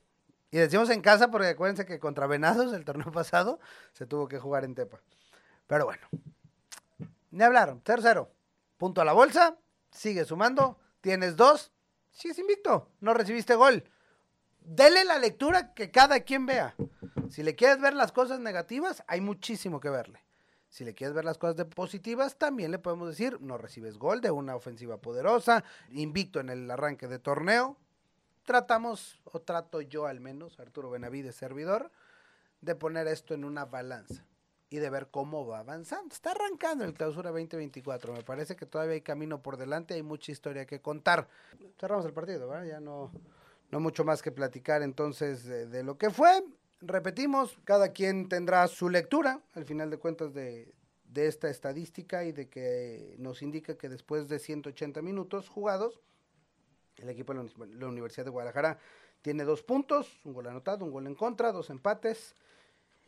Y 0.51 0.59
decimos 0.59 0.91
en 0.91 1.01
casa 1.01 1.31
porque 1.31 1.49
acuérdense 1.49 1.87
que 1.87 1.99
contra 1.99 2.27
Venados 2.27 2.75
el 2.75 2.85
torneo 2.85 3.11
pasado 3.13 3.59
se 3.95 4.07
tuvo 4.07 4.29
que 4.29 4.39
jugar 4.39 4.65
en 4.65 4.75
Tepa. 4.75 5.01
Pero 5.67 5.87
bueno, 5.87 6.07
ni 7.31 7.43
hablar, 7.43 7.75
0-0. 7.83 8.29
Punto 8.77 9.01
a 9.01 9.07
la 9.07 9.15
bolsa, 9.15 9.57
sigue 9.91 10.27
sumando, 10.27 10.79
tienes 11.01 11.35
dos, 11.35 11.73
sigues 12.11 12.39
invicto, 12.39 12.91
no 13.01 13.15
recibiste 13.15 13.55
gol. 13.55 13.85
Dele 14.61 15.03
la 15.07 15.19
lectura 15.19 15.73
que 15.73 15.91
cada 15.91 16.21
quien 16.21 16.45
vea. 16.45 16.75
Si 17.31 17.43
le 17.43 17.57
quieres 17.57 17.81
ver 17.81 17.95
las 17.95 18.13
cosas 18.13 18.39
negativas, 18.39 19.03
hay 19.07 19.23
muchísimo 19.23 19.81
que 19.81 19.89
verle. 19.89 20.26
Si 20.69 20.85
le 20.85 20.95
quieres 20.95 21.15
ver 21.15 21.25
las 21.25 21.39
cosas 21.39 21.57
de 21.57 21.65
positivas, 21.65 22.37
también 22.37 22.71
le 22.71 22.79
podemos 22.79 23.09
decir, 23.09 23.41
no 23.41 23.57
recibes 23.57 23.99
gol 23.99 24.21
de 24.21 24.31
una 24.31 24.57
ofensiva 24.57 24.99
poderosa, 24.99 25.65
invicto 25.91 26.41
en 26.41 26.51
el 26.51 26.71
arranque 26.71 27.07
de 27.09 27.19
torneo, 27.19 27.77
tratamos, 28.45 29.21
o 29.25 29.41
trato 29.41 29.81
yo 29.81 30.07
al 30.07 30.21
menos, 30.21 30.59
Arturo 30.61 30.91
Benavides, 30.91 31.37
servidor, 31.37 31.91
de 32.61 32.75
poner 32.75 33.07
esto 33.07 33.35
en 33.35 33.45
una 33.45 33.65
balanza 33.65 34.25
y 34.69 34.79
de 34.79 34.91
ver 34.91 35.09
cómo 35.11 35.47
va 35.47 35.61
avanzando. 35.61 36.15
Está 36.15 36.33
arrancando 36.33 36.85
el 36.85 36.95
clausura 36.95 37.31
2024. 37.31 38.13
Me 38.13 38.23
parece 38.23 38.57
que 38.57 38.67
todavía 38.67 38.95
hay 38.95 39.01
camino 39.03 39.43
por 39.43 39.57
delante, 39.57 39.95
hay 39.95 40.03
mucha 40.03 40.33
historia 40.33 40.67
que 40.67 40.81
contar. 40.81 41.29
Cerramos 41.79 42.05
el 42.05 42.13
partido. 42.13 42.53
Ya 42.65 42.81
no, 42.81 43.13
no 43.71 43.81
mucho 43.81 44.05
más 44.05 44.23
que 44.23 44.33
platicar 44.33 44.83
entonces 44.83 45.45
de, 45.45 45.83
lo 45.83 45.99
que 45.99 46.11
fue. 46.11 46.43
Repetimos, 46.81 47.59
cada 47.65 47.93
quien 47.93 48.29
tendrá 48.29 48.67
su 48.69 48.89
lectura, 48.89 49.41
al 49.55 49.65
final 49.65 49.91
de 49.91 49.99
cuentas, 49.99 50.35
de, 50.35 50.75
de 51.05 51.27
esta 51.27 51.49
estadística 51.49 52.25
y 52.25 52.33
de 52.33 52.49
que 52.49 53.17
nos 53.19 53.43
indica 53.43 53.77
que 53.77 53.89
después 53.89 54.29
de 54.29 54.39
180 54.39 55.01
minutos 55.03 55.49
jugados, 55.49 56.01
el 56.99 57.09
equipo 57.09 57.35
de 57.35 57.51
la 57.77 57.89
Universidad 57.89 58.25
de 58.25 58.31
Guadalajara 58.31 58.79
tiene 59.23 59.45
dos 59.45 59.63
puntos, 59.63 60.21
un 60.25 60.35
gol 60.35 60.47
anotado, 60.47 60.85
un 60.85 60.91
gol 60.91 61.07
en 61.07 61.15
contra, 61.15 61.53
dos 61.53 61.71
empates. 61.71 62.35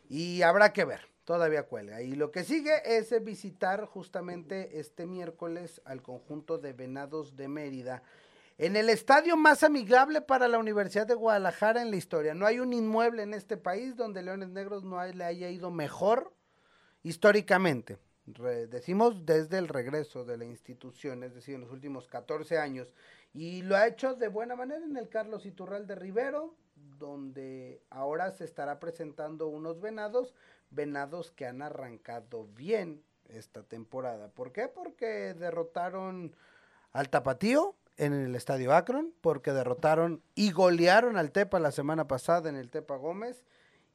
Y 0.09 0.43
habrá 0.43 0.73
que 0.73 0.85
ver, 0.85 1.03
todavía 1.25 1.65
cuelga. 1.65 2.03
Y 2.03 2.13
lo 2.13 2.31
que 2.31 2.45
sigue 2.45 2.73
es 2.85 3.13
visitar 3.23 3.85
justamente 3.85 4.81
este 4.81 5.07
miércoles 5.07 5.81
al 5.85 6.03
conjunto 6.03 6.59
de 6.59 6.73
Venados 6.73 7.37
de 7.37 7.49
Mérida. 7.49 8.03
En 8.59 8.75
el 8.75 8.91
estadio 8.91 9.37
más 9.37 9.63
amigable 9.63 10.21
para 10.21 10.49
la 10.49 10.59
Universidad 10.59 11.07
de 11.07 11.15
Guadalajara 11.15 11.81
en 11.81 11.93
la 11.93 11.97
historia. 11.97 12.35
No 12.35 12.45
hay 12.45 12.59
un 12.59 12.73
inmueble 12.73 13.23
en 13.23 13.33
este 13.33 13.57
país 13.57 13.95
donde 13.95 14.21
Leones 14.21 14.49
Negros 14.49 14.83
no 14.83 15.01
le 15.01 15.25
haya 15.25 15.49
ido 15.49 15.71
mejor 15.71 16.35
históricamente. 17.05 17.99
decimos 18.27 19.25
desde 19.25 19.59
el 19.59 19.69
regreso 19.69 20.25
de 20.25 20.37
la 20.39 20.45
institución, 20.45 21.23
es 21.23 21.37
decir, 21.37 21.55
en 21.55 21.61
los 21.61 21.71
últimos 21.71 22.09
14 22.09 22.59
años. 22.59 22.93
Y 23.33 23.63
lo 23.63 23.77
ha 23.77 23.87
hecho 23.87 24.15
de 24.15 24.27
buena 24.27 24.57
manera 24.57 24.85
en 24.85 24.97
el 24.97 25.09
Carlos 25.09 25.47
Iturralde 25.47 25.95
Rivero, 25.95 26.57
donde 26.99 27.81
ahora 27.91 28.33
se 28.33 28.45
estará 28.45 28.81
presentando 28.81 29.47
unos 29.47 29.81
venados, 29.81 30.35
venados 30.71 31.31
que 31.31 31.47
han 31.47 31.63
arrancado 31.63 32.49
bien 32.57 33.05
esta 33.29 33.63
temporada. 33.63 34.31
¿Por 34.31 34.51
qué? 34.51 34.67
Porque 34.67 35.35
derrotaron 35.35 36.35
al 36.91 37.09
Tapatío 37.09 37.77
en 37.99 38.15
el 38.15 38.35
Estadio 38.35 38.73
Akron, 38.73 39.13
porque 39.21 39.53
derrotaron 39.53 40.23
y 40.35 40.53
golearon 40.53 41.17
al 41.17 41.33
Tepa 41.33 41.59
la 41.59 41.73
semana 41.73 42.09
pasada 42.09 42.49
en 42.49 42.57
el 42.57 42.71
Tepa 42.71 42.97
Gómez 42.97 43.45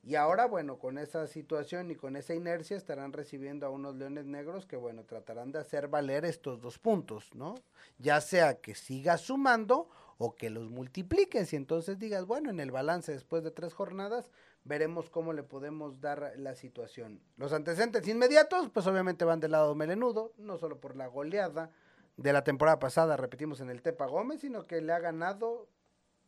y 0.06 0.16
ahora, 0.16 0.48
bueno, 0.48 0.80
con 0.80 0.98
esa 0.98 1.28
situación 1.28 1.90
y 1.90 1.96
con 1.96 2.18
esa 2.18 2.34
inercia 2.34 2.76
estarán 2.76 3.14
recibiendo 3.14 3.66
a 3.66 3.70
unos 3.70 3.96
leones 3.96 4.26
negros 4.26 4.66
que, 4.66 4.76
bueno, 4.76 5.06
tratarán 5.06 5.54
de 5.54 5.60
hacer 5.60 5.88
valer 5.88 6.26
estos 6.26 6.60
dos 6.60 6.78
puntos, 6.78 7.34
¿no? 7.34 7.56
Ya 8.00 8.20
sea 8.20 8.60
que 8.60 8.76
sigas 8.76 9.22
sumando 9.22 9.88
o 10.18 10.36
que 10.36 10.50
los 10.50 10.70
multipliques 10.70 11.54
y 11.54 11.56
entonces 11.56 12.00
digas, 12.00 12.26
bueno, 12.26 12.50
en 12.50 12.60
el 12.60 12.70
balance 12.70 13.14
después 13.14 13.46
de 13.46 13.52
tres 13.52 13.74
jornadas 13.74 14.30
veremos 14.66 15.10
cómo 15.10 15.32
le 15.32 15.44
podemos 15.44 16.02
dar 16.02 16.34
la 16.36 16.54
situación. 16.54 17.22
Los 17.38 17.54
antecedentes 17.54 18.06
inmediatos, 18.06 18.70
pues 18.72 18.86
obviamente 18.88 19.24
van 19.24 19.40
del 19.40 19.52
lado 19.52 19.74
melenudo, 19.74 20.34
no 20.38 20.58
solo 20.58 20.82
por 20.82 20.98
la 20.98 21.08
goleada 21.08 21.72
de 22.18 22.34
la 22.34 22.44
temporada 22.44 22.80
pasada, 22.80 23.18
repetimos 23.18 23.60
en 23.60 23.70
el 23.70 23.82
Tepa 23.82 24.06
Gómez, 24.06 24.42
sino 24.42 24.66
que 24.66 24.82
le 24.82 24.94
ha 24.94 25.00
ganado 25.00 25.68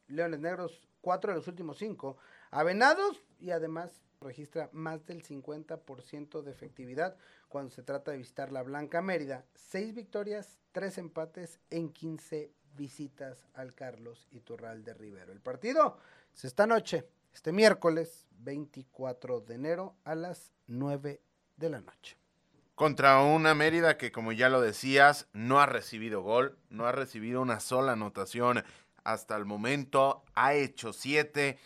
Leones 0.07 0.39
Negros 0.39 0.87
cuatro 1.01 1.31
de 1.31 1.37
los 1.37 1.47
últimos 1.47 1.77
cinco 1.77 2.17
a 2.51 2.63
Venados 2.63 3.23
y 3.39 3.51
además 3.51 4.01
registra 4.21 4.69
más 4.71 5.05
del 5.05 5.23
50% 5.23 6.41
de 6.41 6.51
efectividad 6.51 7.15
cuando 7.47 7.71
se 7.71 7.83
trata 7.83 8.11
de 8.11 8.17
visitar 8.17 8.51
la 8.51 8.63
Blanca 8.63 9.01
Mérida. 9.01 9.45
Seis 9.53 9.93
victorias, 9.93 10.59
tres 10.71 10.97
empates 10.97 11.59
en 11.69 11.91
15 11.91 12.51
visitas 12.75 13.37
al 13.53 13.73
Carlos 13.73 14.27
Iturral 14.31 14.83
de 14.83 14.93
Rivero. 14.93 15.31
El 15.31 15.41
partido 15.41 15.99
es 16.33 16.45
esta 16.45 16.65
noche, 16.65 17.07
este 17.33 17.51
miércoles 17.51 18.25
24 18.39 19.41
de 19.41 19.55
enero 19.55 19.95
a 20.03 20.15
las 20.15 20.51
9 20.67 21.21
de 21.57 21.69
la 21.69 21.81
noche. 21.81 22.17
Contra 22.75 23.22
una 23.22 23.55
Mérida 23.55 23.98
que, 23.98 24.12
como 24.12 24.34
ya 24.34 24.50
lo 24.50 24.60
decías, 24.60 25.29
no 25.32 25.62
ha 25.62 25.65
recibido 25.65 26.22
gol, 26.22 26.58
no 26.70 26.86
ha 26.86 26.91
recibido 26.91 27.41
una 27.41 27.62
sola 27.62 27.94
anotación 27.94 28.65
hasta 29.05 29.38
el 29.38 29.46
momento, 29.46 30.25
ha 30.36 30.55
hecho 30.55 30.91
siete, 30.91 31.58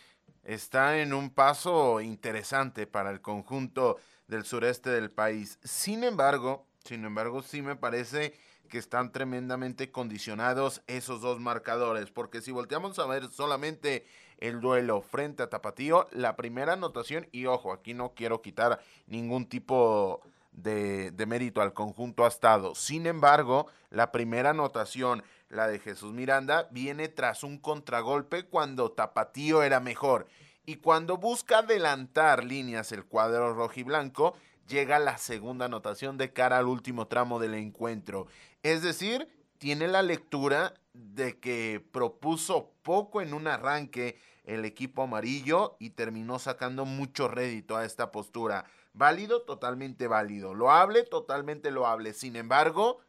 está 0.44 1.00
en 1.00 1.12
un 1.12 1.30
paso 1.30 2.00
interesante 2.00 2.86
para 2.86 3.10
el 3.10 3.20
conjunto 3.20 3.96
del 4.28 4.44
sureste 4.44 4.90
del 4.90 5.10
país. 5.10 5.58
Sin 5.64 6.04
embargo, 6.04 6.68
sin 6.84 7.04
embargo, 7.04 7.42
sí 7.42 7.60
me 7.60 7.74
parece 7.74 8.34
que 8.68 8.78
están 8.78 9.10
tremendamente 9.10 9.90
condicionados 9.90 10.80
esos 10.86 11.20
dos 11.20 11.40
marcadores, 11.40 12.12
porque 12.12 12.40
si 12.40 12.52
volteamos 12.52 13.00
a 13.00 13.06
ver 13.06 13.28
solamente 13.32 14.06
el 14.38 14.60
duelo 14.60 15.02
frente 15.02 15.42
a 15.42 15.50
Tapatío, 15.50 16.06
la 16.12 16.36
primera 16.36 16.74
anotación, 16.74 17.26
y 17.32 17.46
ojo, 17.46 17.72
aquí 17.72 17.94
no 17.94 18.14
quiero 18.14 18.42
quitar 18.42 18.80
ningún 19.08 19.48
tipo 19.48 20.22
de, 20.22 20.39
de 20.52 21.24
mérito 21.26 21.60
al 21.62 21.72
conjunto 21.72 22.26
estado. 22.26 22.74
Sin 22.74 23.06
embargo, 23.06 23.66
la 23.90 24.12
primera 24.12 24.50
anotación, 24.50 25.22
la 25.48 25.68
de 25.68 25.78
Jesús 25.78 26.12
Miranda, 26.12 26.68
viene 26.70 27.08
tras 27.08 27.42
un 27.42 27.58
contragolpe 27.58 28.44
cuando 28.44 28.92
Tapatío 28.92 29.62
era 29.62 29.80
mejor. 29.80 30.26
Y 30.66 30.76
cuando 30.76 31.16
busca 31.16 31.58
adelantar 31.58 32.44
líneas 32.44 32.92
el 32.92 33.04
cuadro 33.04 33.54
rojiblanco, 33.54 34.34
llega 34.68 34.98
la 34.98 35.18
segunda 35.18 35.66
anotación 35.66 36.16
de 36.16 36.32
cara 36.32 36.58
al 36.58 36.66
último 36.66 37.08
tramo 37.08 37.40
del 37.40 37.54
encuentro. 37.54 38.28
Es 38.62 38.82
decir, 38.82 39.28
tiene 39.58 39.88
la 39.88 40.02
lectura 40.02 40.74
de 40.92 41.38
que 41.38 41.84
propuso 41.92 42.72
poco 42.82 43.20
en 43.20 43.34
un 43.34 43.46
arranque 43.46 44.18
el 44.44 44.64
equipo 44.64 45.02
amarillo 45.02 45.76
y 45.78 45.90
terminó 45.90 46.38
sacando 46.38 46.84
mucho 46.84 47.28
rédito 47.28 47.76
a 47.76 47.84
esta 47.84 48.10
postura. 48.10 48.64
Válido, 48.92 49.42
totalmente 49.42 50.08
válido. 50.08 50.54
Lo 50.54 50.70
hable, 50.70 51.04
totalmente 51.04 51.70
lo 51.70 51.86
hable. 51.86 52.12
Sin 52.12 52.36
embargo, 52.36 53.00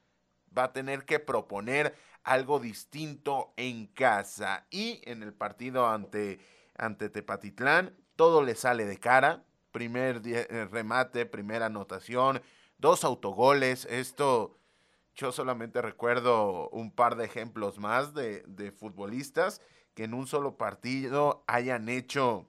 va 0.55 0.65
a 0.65 0.73
tener 0.73 1.05
que 1.05 1.19
proponer 1.19 1.95
algo 2.23 2.59
distinto 2.59 3.53
en 3.57 3.87
casa. 3.87 4.67
Y 4.69 5.01
en 5.05 5.23
el 5.23 5.33
partido 5.33 5.87
ante, 5.87 6.39
ante 6.77 7.09
Tepatitlán, 7.09 7.95
todo 8.15 8.43
le 8.43 8.55
sale 8.55 8.85
de 8.85 8.99
cara. 8.99 9.43
Primer 9.71 10.21
eh, 10.25 10.67
remate, 10.69 11.25
primera 11.25 11.67
anotación, 11.67 12.41
dos 12.77 13.03
autogoles. 13.03 13.85
Esto, 13.85 14.57
yo 15.15 15.31
solamente 15.31 15.81
recuerdo 15.81 16.69
un 16.69 16.91
par 16.91 17.15
de 17.15 17.25
ejemplos 17.25 17.79
más 17.79 18.13
de, 18.13 18.43
de 18.47 18.71
futbolistas 18.71 19.61
que 19.93 20.03
en 20.03 20.13
un 20.13 20.27
solo 20.27 20.57
partido 20.57 21.43
hayan 21.47 21.89
hecho 21.89 22.45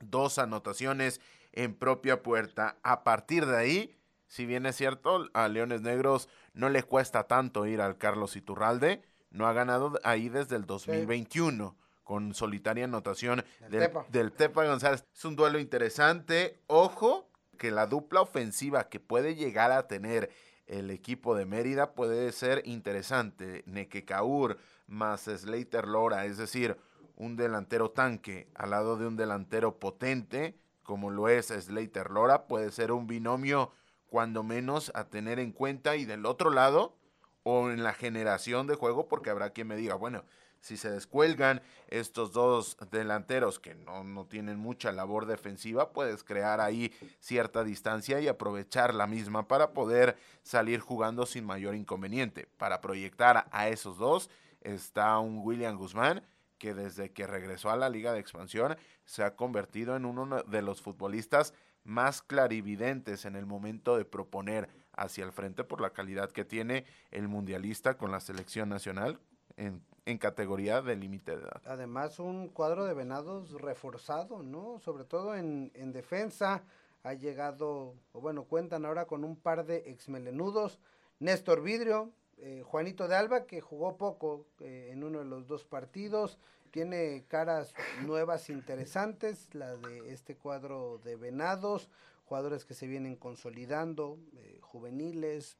dos 0.00 0.38
anotaciones 0.38 1.20
en 1.52 1.74
propia 1.74 2.22
puerta. 2.22 2.76
A 2.82 3.04
partir 3.04 3.46
de 3.46 3.56
ahí, 3.56 3.96
si 4.26 4.46
bien 4.46 4.66
es 4.66 4.76
cierto, 4.76 5.28
a 5.34 5.48
Leones 5.48 5.82
Negros 5.82 6.28
no 6.54 6.68
le 6.68 6.82
cuesta 6.82 7.24
tanto 7.24 7.66
ir 7.66 7.80
al 7.80 7.98
Carlos 7.98 8.36
Iturralde, 8.36 9.02
no 9.30 9.46
ha 9.46 9.52
ganado 9.52 9.98
ahí 10.04 10.28
desde 10.28 10.56
el 10.56 10.66
2021. 10.66 11.76
Con 12.02 12.34
solitaria 12.34 12.86
anotación 12.86 13.44
del, 13.68 13.88
del 14.08 14.32
Tepa 14.32 14.64
González. 14.64 15.04
Es 15.14 15.24
un 15.24 15.36
duelo 15.36 15.60
interesante. 15.60 16.60
Ojo, 16.66 17.30
que 17.56 17.70
la 17.70 17.86
dupla 17.86 18.22
ofensiva 18.22 18.88
que 18.88 18.98
puede 18.98 19.36
llegar 19.36 19.70
a 19.70 19.86
tener 19.86 20.28
el 20.66 20.90
equipo 20.90 21.36
de 21.36 21.44
Mérida 21.44 21.92
puede 21.92 22.32
ser 22.32 22.62
interesante. 22.64 23.62
Nequecaur 23.66 24.58
más 24.86 25.22
Slater 25.22 25.86
Lora, 25.86 26.24
es 26.26 26.38
decir, 26.38 26.76
un 27.16 27.36
delantero 27.36 27.90
tanque 27.90 28.48
al 28.54 28.70
lado 28.70 28.96
de 28.96 29.06
un 29.06 29.16
delantero 29.16 29.78
potente, 29.78 30.56
como 30.90 31.10
lo 31.10 31.28
es 31.28 31.46
Slater 31.46 32.10
Lora, 32.10 32.48
puede 32.48 32.72
ser 32.72 32.90
un 32.90 33.06
binomio 33.06 33.70
cuando 34.08 34.42
menos 34.42 34.90
a 34.96 35.04
tener 35.04 35.38
en 35.38 35.52
cuenta 35.52 35.94
y 35.94 36.04
del 36.04 36.26
otro 36.26 36.50
lado 36.50 36.96
o 37.44 37.70
en 37.70 37.84
la 37.84 37.94
generación 37.94 38.66
de 38.66 38.74
juego, 38.74 39.06
porque 39.06 39.30
habrá 39.30 39.50
quien 39.50 39.68
me 39.68 39.76
diga, 39.76 39.94
bueno, 39.94 40.24
si 40.58 40.76
se 40.76 40.90
descuelgan 40.90 41.62
estos 41.86 42.32
dos 42.32 42.76
delanteros 42.90 43.60
que 43.60 43.76
no, 43.76 44.02
no, 44.02 44.26
tienen 44.26 44.58
mucha 44.58 44.90
labor 44.90 45.26
defensiva, 45.26 45.92
puedes 45.92 46.24
crear 46.24 46.60
ahí 46.60 46.92
cierta 47.20 47.62
distancia 47.62 48.18
y 48.18 48.26
aprovechar 48.26 48.92
la 48.92 49.06
misma 49.06 49.46
para 49.46 49.72
poder 49.72 50.16
salir 50.42 50.80
jugando 50.80 51.24
sin 51.24 51.46
mayor 51.46 51.76
inconveniente. 51.76 52.48
Para 52.56 52.80
proyectar 52.80 53.46
a 53.52 53.68
esos 53.68 53.96
dos 53.96 54.28
está 54.60 55.20
un 55.20 55.38
William 55.38 55.76
Guzmán 55.76 56.24
que 56.60 56.74
desde 56.74 57.10
que 57.10 57.26
regresó 57.26 57.70
a 57.70 57.76
la 57.76 57.88
Liga 57.88 58.12
de 58.12 58.20
Expansión 58.20 58.76
se 59.04 59.24
ha 59.24 59.34
convertido 59.34 59.96
en 59.96 60.04
uno 60.04 60.44
de 60.44 60.62
los 60.62 60.80
futbolistas 60.80 61.54
más 61.82 62.20
clarividentes 62.22 63.24
en 63.24 63.34
el 63.34 63.46
momento 63.46 63.96
de 63.96 64.04
proponer 64.04 64.68
hacia 64.92 65.24
el 65.24 65.32
frente 65.32 65.64
por 65.64 65.80
la 65.80 65.90
calidad 65.90 66.30
que 66.30 66.44
tiene 66.44 66.84
el 67.10 67.26
mundialista 67.26 67.96
con 67.96 68.12
la 68.12 68.20
selección 68.20 68.68
nacional 68.68 69.18
en, 69.56 69.82
en 70.04 70.18
categoría 70.18 70.82
de 70.82 70.96
límite 70.96 71.36
de 71.36 71.42
edad. 71.42 71.62
Además 71.64 72.18
un 72.18 72.48
cuadro 72.48 72.84
de 72.84 72.92
venados 72.92 73.52
reforzado, 73.52 74.42
¿no? 74.42 74.78
Sobre 74.80 75.04
todo 75.04 75.34
en, 75.34 75.72
en 75.74 75.92
defensa 75.92 76.62
ha 77.02 77.14
llegado, 77.14 77.94
o 78.12 78.20
bueno, 78.20 78.44
cuentan 78.44 78.84
ahora 78.84 79.06
con 79.06 79.24
un 79.24 79.36
par 79.36 79.64
de 79.64 79.78
exmelenudos, 79.90 80.78
Néstor 81.18 81.62
Vidrio, 81.62 82.12
eh, 82.42 82.62
Juanito 82.64 83.06
de 83.06 83.16
Alba, 83.16 83.46
que 83.46 83.60
jugó 83.60 83.96
poco 83.96 84.46
eh, 84.60 84.90
en 84.92 85.04
uno 85.04 85.18
de 85.18 85.24
los 85.26 85.46
dos 85.46 85.64
partidos, 85.64 86.38
tiene 86.70 87.24
caras 87.28 87.74
nuevas 88.02 88.48
interesantes, 88.48 89.48
la 89.54 89.76
de 89.76 90.12
este 90.12 90.36
cuadro 90.36 91.00
de 91.04 91.16
Venados, 91.16 91.90
jugadores 92.24 92.64
que 92.64 92.74
se 92.74 92.86
vienen 92.86 93.16
consolidando, 93.16 94.18
eh, 94.36 94.58
juveniles. 94.62 95.58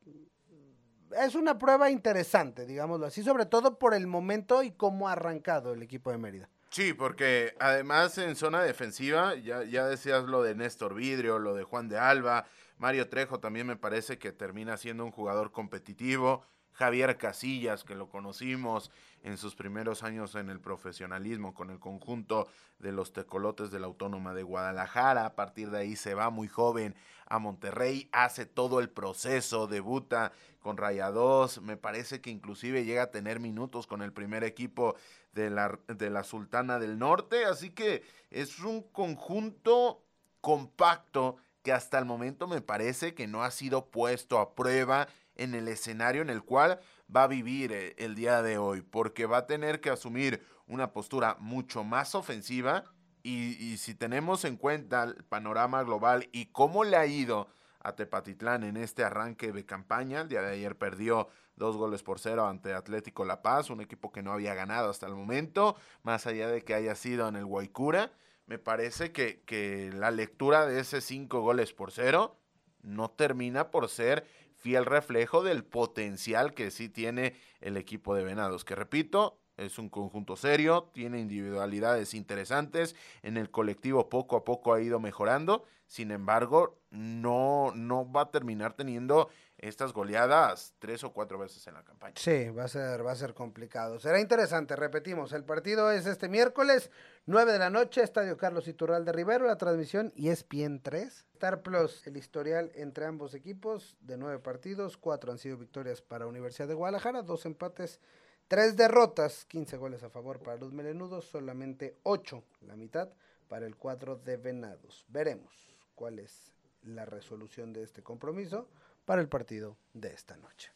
Es 1.19 1.35
una 1.35 1.59
prueba 1.59 1.90
interesante, 1.90 2.64
digámoslo 2.64 3.07
así, 3.07 3.23
sobre 3.23 3.45
todo 3.45 3.79
por 3.79 3.95
el 3.95 4.07
momento 4.07 4.62
y 4.62 4.71
cómo 4.71 5.09
ha 5.09 5.12
arrancado 5.12 5.73
el 5.75 5.83
equipo 5.83 6.11
de 6.11 6.19
Mérida. 6.19 6.49
Sí, 6.71 6.95
porque 6.95 7.55
además 7.59 8.16
en 8.19 8.37
zona 8.37 8.62
defensiva, 8.62 9.35
ya, 9.35 9.64
ya 9.64 9.87
decías 9.87 10.25
lo 10.25 10.43
de 10.43 10.55
Néstor 10.55 10.95
Vidrio, 10.95 11.40
lo 11.40 11.55
de 11.55 11.64
Juan 11.64 11.88
de 11.88 11.99
Alba, 11.99 12.47
Mario 12.79 13.09
Trejo 13.09 13.40
también 13.40 13.66
me 13.66 13.77
parece 13.77 14.19
que 14.19 14.33
termina 14.33 14.79
siendo 14.79 15.05
un 15.05 15.11
jugador 15.11 15.53
competitivo. 15.53 16.47
Javier 16.72 17.16
Casillas, 17.16 17.85
que 17.85 17.94
lo 17.94 18.09
conocimos 18.09 18.90
en 19.22 19.37
sus 19.37 19.54
primeros 19.54 20.02
años 20.02 20.35
en 20.35 20.50
el 20.50 20.61
profesionalismo 20.61 21.52
con 21.54 21.70
el 21.70 21.78
conjunto 21.78 22.48
de 22.78 22.92
los 22.92 23.12
tecolotes 23.12 23.70
de 23.70 23.80
la 23.80 23.87
Autónoma 23.87 24.33
de 24.35 24.42
Guadalajara. 24.42 25.26
A 25.26 25.35
partir 25.35 25.70
de 25.70 25.78
ahí 25.78 25.96
se 25.96 26.14
va 26.14 26.30
muy 26.30 26.48
joven 26.48 26.94
a 27.26 27.38
Monterrey, 27.38 28.09
hace 28.12 28.46
todo 28.46 28.80
el 28.80 28.90
proceso, 28.90 29.66
debuta 29.66 30.33
con 30.59 30.76
Rayados, 30.76 31.62
me 31.62 31.76
parece 31.76 32.20
que 32.20 32.30
inclusive 32.30 32.85
llega 32.85 33.04
a 33.04 33.11
tener 33.11 33.40
minutos 33.40 33.87
con 33.87 34.02
el 34.02 34.12
primer 34.12 34.44
equipo 34.44 34.96
de 35.33 35.48
la, 35.48 35.78
de 35.87 36.11
la 36.11 36.24
Sultana 36.24 36.78
del 36.78 36.98
Norte, 36.98 37.44
así 37.44 37.70
que 37.70 38.02
es 38.30 38.59
un 38.61 38.83
conjunto 38.83 40.02
compacto 40.40 41.37
que 41.62 41.72
hasta 41.72 41.98
el 41.98 42.04
momento 42.04 42.46
me 42.46 42.62
parece 42.62 43.14
que 43.14 43.26
no 43.26 43.42
ha 43.44 43.50
sido 43.50 43.87
puesto 43.87 44.38
a 44.38 44.54
prueba 44.54 45.09
en 45.37 45.55
el 45.55 45.69
escenario 45.69 46.23
en 46.23 46.31
el 46.31 46.43
cual 46.43 46.81
va 47.14 47.25
a 47.25 47.29
vivir 47.29 47.73
eh, 47.73 47.95
el 47.99 48.14
día 48.14 48.43
de 48.43 48.59
hoy, 48.59 48.83
porque 48.83 49.27
va 49.27 49.38
a 49.38 49.47
tener 49.47 49.81
que 49.81 49.90
asumir 49.90 50.45
una 50.66 50.93
postura 50.93 51.37
mucho 51.40 51.85
más 51.85 52.14
ofensiva 52.14 52.85
y, 53.23 53.77
si 53.77 53.95
tenemos 53.95 54.45
en 54.45 54.57
cuenta 54.57 55.03
el 55.03 55.25
panorama 55.25 55.83
global 55.83 56.29
y 56.33 56.47
cómo 56.47 56.85
le 56.85 56.97
ha 56.97 57.07
ido 57.07 57.49
a 57.81 57.95
Tepatitlán 57.95 58.64
en 58.64 58.77
este 58.77 59.05
arranque 59.05 59.53
de 59.53 59.66
campaña, 59.66 60.23
el 60.23 60.29
día 60.29 60.43
de 60.43 60.53
ayer 60.53 60.77
perdió 60.77 61.29
dos 61.57 61.77
goles 61.77 62.03
por 62.03 62.19
cero 62.19 62.47
ante 62.47 62.73
Atlético 62.73 63.25
La 63.25 63.43
Paz, 63.43 63.69
un 63.69 63.81
equipo 63.81 64.11
que 64.11 64.23
no 64.23 64.33
había 64.33 64.55
ganado 64.55 64.90
hasta 64.90 65.07
el 65.07 65.14
momento, 65.14 65.77
más 66.03 66.27
allá 66.27 66.49
de 66.49 66.62
que 66.62 66.75
haya 66.75 66.95
sido 66.95 67.29
en 67.29 67.37
el 67.37 67.45
Guaycura, 67.45 68.12
me 68.47 68.59
parece 68.59 69.12
que, 69.12 69.43
que 69.43 69.90
la 69.93 70.11
lectura 70.11 70.66
de 70.66 70.81
ese 70.81 71.01
cinco 71.01 71.40
goles 71.40 71.73
por 71.73 71.93
cero 71.93 72.38
no 72.83 73.11
termina 73.11 73.71
por 73.71 73.88
ser 73.88 74.27
fiel 74.61 74.85
reflejo 74.85 75.42
del 75.42 75.64
potencial 75.64 76.55
que 76.55 76.70
sí 76.70 76.88
tiene 76.88 77.35
el 77.61 77.77
equipo 77.77 78.14
de 78.14 78.25
Venados, 78.25 78.64
que 78.64 78.75
repito, 78.75 79.38
es 79.57 79.79
un 79.79 79.88
conjunto 79.88 80.37
serio, 80.37 80.90
tiene 80.92 81.18
individualidades 81.18 82.14
interesantes, 82.14 82.94
en 83.23 83.37
el 83.37 83.51
colectivo 83.51 84.09
poco 84.09 84.37
a 84.37 84.44
poco 84.44 84.73
ha 84.73 84.81
ido 84.81 85.01
mejorando, 85.01 85.64
sin 85.87 86.11
embargo, 86.11 86.79
no, 86.90 87.73
no 87.75 88.11
va 88.11 88.23
a 88.23 88.31
terminar 88.31 88.75
teniendo 88.75 89.29
estas 89.61 89.92
goleadas 89.92 90.75
tres 90.79 91.05
o 91.05 91.12
cuatro 91.12 91.38
veces 91.38 91.66
en 91.66 91.75
la 91.75 91.85
campaña. 91.85 92.14
Sí, 92.16 92.49
va 92.49 92.64
a 92.64 92.68
ser, 92.68 93.05
va 93.07 93.12
a 93.12 93.16
ser 93.16 93.35
complicado. 93.35 93.99
Será 93.99 94.20
interesante, 94.20 94.75
repetimos, 94.75 95.33
el 95.33 95.44
partido 95.44 95.90
es 95.90 96.07
este 96.07 96.29
miércoles, 96.29 96.90
9 97.27 97.53
de 97.53 97.59
la 97.59 97.70
noche, 97.70 98.03
Estadio 98.03 98.37
Carlos 98.37 98.66
Iturralde 98.68 99.12
Rivero, 99.12 99.46
la 99.46 99.59
transmisión 99.59 100.12
y 100.16 100.29
es 100.29 100.40
ESPN 100.40 100.81
3. 100.81 101.27
Star 101.35 101.62
Plus, 101.62 102.07
el 102.07 102.16
historial 102.16 102.73
entre 102.75 103.07
ambos 103.07 103.35
equipos 103.35 103.96
de 104.01 104.16
nueve 104.16 104.38
partidos, 104.38 104.96
cuatro 104.96 105.33
han 105.33 105.38
sido 105.38 105.57
victorias 105.57 106.03
para 106.03 106.27
Universidad 106.27 106.68
de 106.68 106.75
Guadalajara, 106.75 107.23
dos 107.23 107.46
empates, 107.46 108.01
tres 108.49 108.77
derrotas, 108.77 109.44
15 109.46 109.77
goles 109.77 110.03
a 110.03 110.11
favor 110.11 110.42
para 110.42 110.57
los 110.57 110.73
melenudos, 110.73 111.27
solamente 111.27 111.96
ocho, 112.03 112.44
la 112.61 112.77
mitad, 112.77 113.11
para 113.49 113.66
el 113.66 113.77
cuadro 113.77 114.16
de 114.16 114.37
Venados. 114.37 115.05
Veremos 115.09 115.75
cuál 115.94 116.18
es 116.18 116.53
la 116.83 117.05
resolución 117.05 117.73
de 117.73 117.83
este 117.83 118.03
compromiso 118.03 118.68
para 119.04 119.20
el 119.20 119.28
partido 119.28 119.76
de 119.92 120.12
esta 120.12 120.36
noche. 120.36 120.70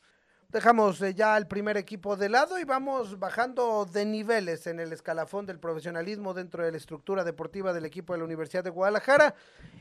Dejamos 0.55 1.03
eh, 1.03 1.15
ya 1.15 1.37
el 1.37 1.49
primer 1.49 1.77
equipo 1.77 2.17
de 2.17 2.29
lado 2.29 2.61
y 2.61 2.65
vamos 2.65 3.19
bajando 3.19 3.87
de 3.87 4.05
niveles 4.05 4.69
en 4.69 4.79
el 4.79 4.93
escalafón 4.93 5.47
del 5.47 5.59
profesionalismo 5.59 6.33
dentro 6.33 6.65
de 6.65 6.71
la 6.71 6.77
estructura 6.77 7.25
deportiva 7.25 7.73
del 7.73 7.85
equipo 7.85 8.13
de 8.13 8.21
la 8.21 8.25
Universidad 8.25 8.63
de 8.63 8.71
Guadalajara. 8.71 9.35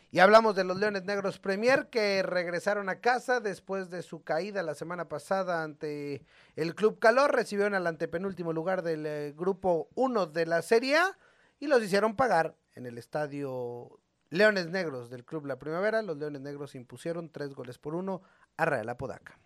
Y 0.10 0.18
hablamos 0.18 0.56
de 0.56 0.64
los 0.64 0.80
Leones 0.80 1.04
Negros 1.04 1.38
Premier 1.38 1.90
que 1.90 2.24
regresaron 2.24 2.90
a 2.90 3.02
casa 3.02 3.40
después 3.40 3.92
de 3.92 4.02
su 4.02 4.24
caída 4.24 4.64
la 4.64 4.74
semana 4.74 5.08
pasada 5.08 5.62
ante 5.62 6.26
el 6.56 6.74
Club 6.74 6.98
Calor. 6.98 7.36
Recibieron 7.36 7.76
al 7.76 7.86
antepenúltimo 7.86 8.52
lugar 8.52 8.82
del 8.82 9.06
eh, 9.06 9.34
grupo 9.38 9.90
1 9.94 10.26
de 10.26 10.48
la 10.48 10.64
Serie 10.64 10.98
A 10.98 11.18
y 11.60 11.68
los 11.68 11.84
hicieron 11.84 12.16
pagar 12.16 12.56
en 12.74 12.88
el 12.88 12.98
estadio 12.98 14.00
Leones 14.34 14.68
Negros 14.68 15.12
del 15.12 15.26
Club 15.26 15.46
La 15.46 15.60
Primavera. 15.60 16.02
Los 16.02 16.18
Leones 16.18 16.42
Negros 16.42 16.74
impusieron 16.74 17.30
tres 17.30 17.54
goles 17.54 17.78
por 17.78 17.94
uno 17.94 18.24
a 18.58 18.66
Real 18.66 18.90
Apodaca. 18.90 19.38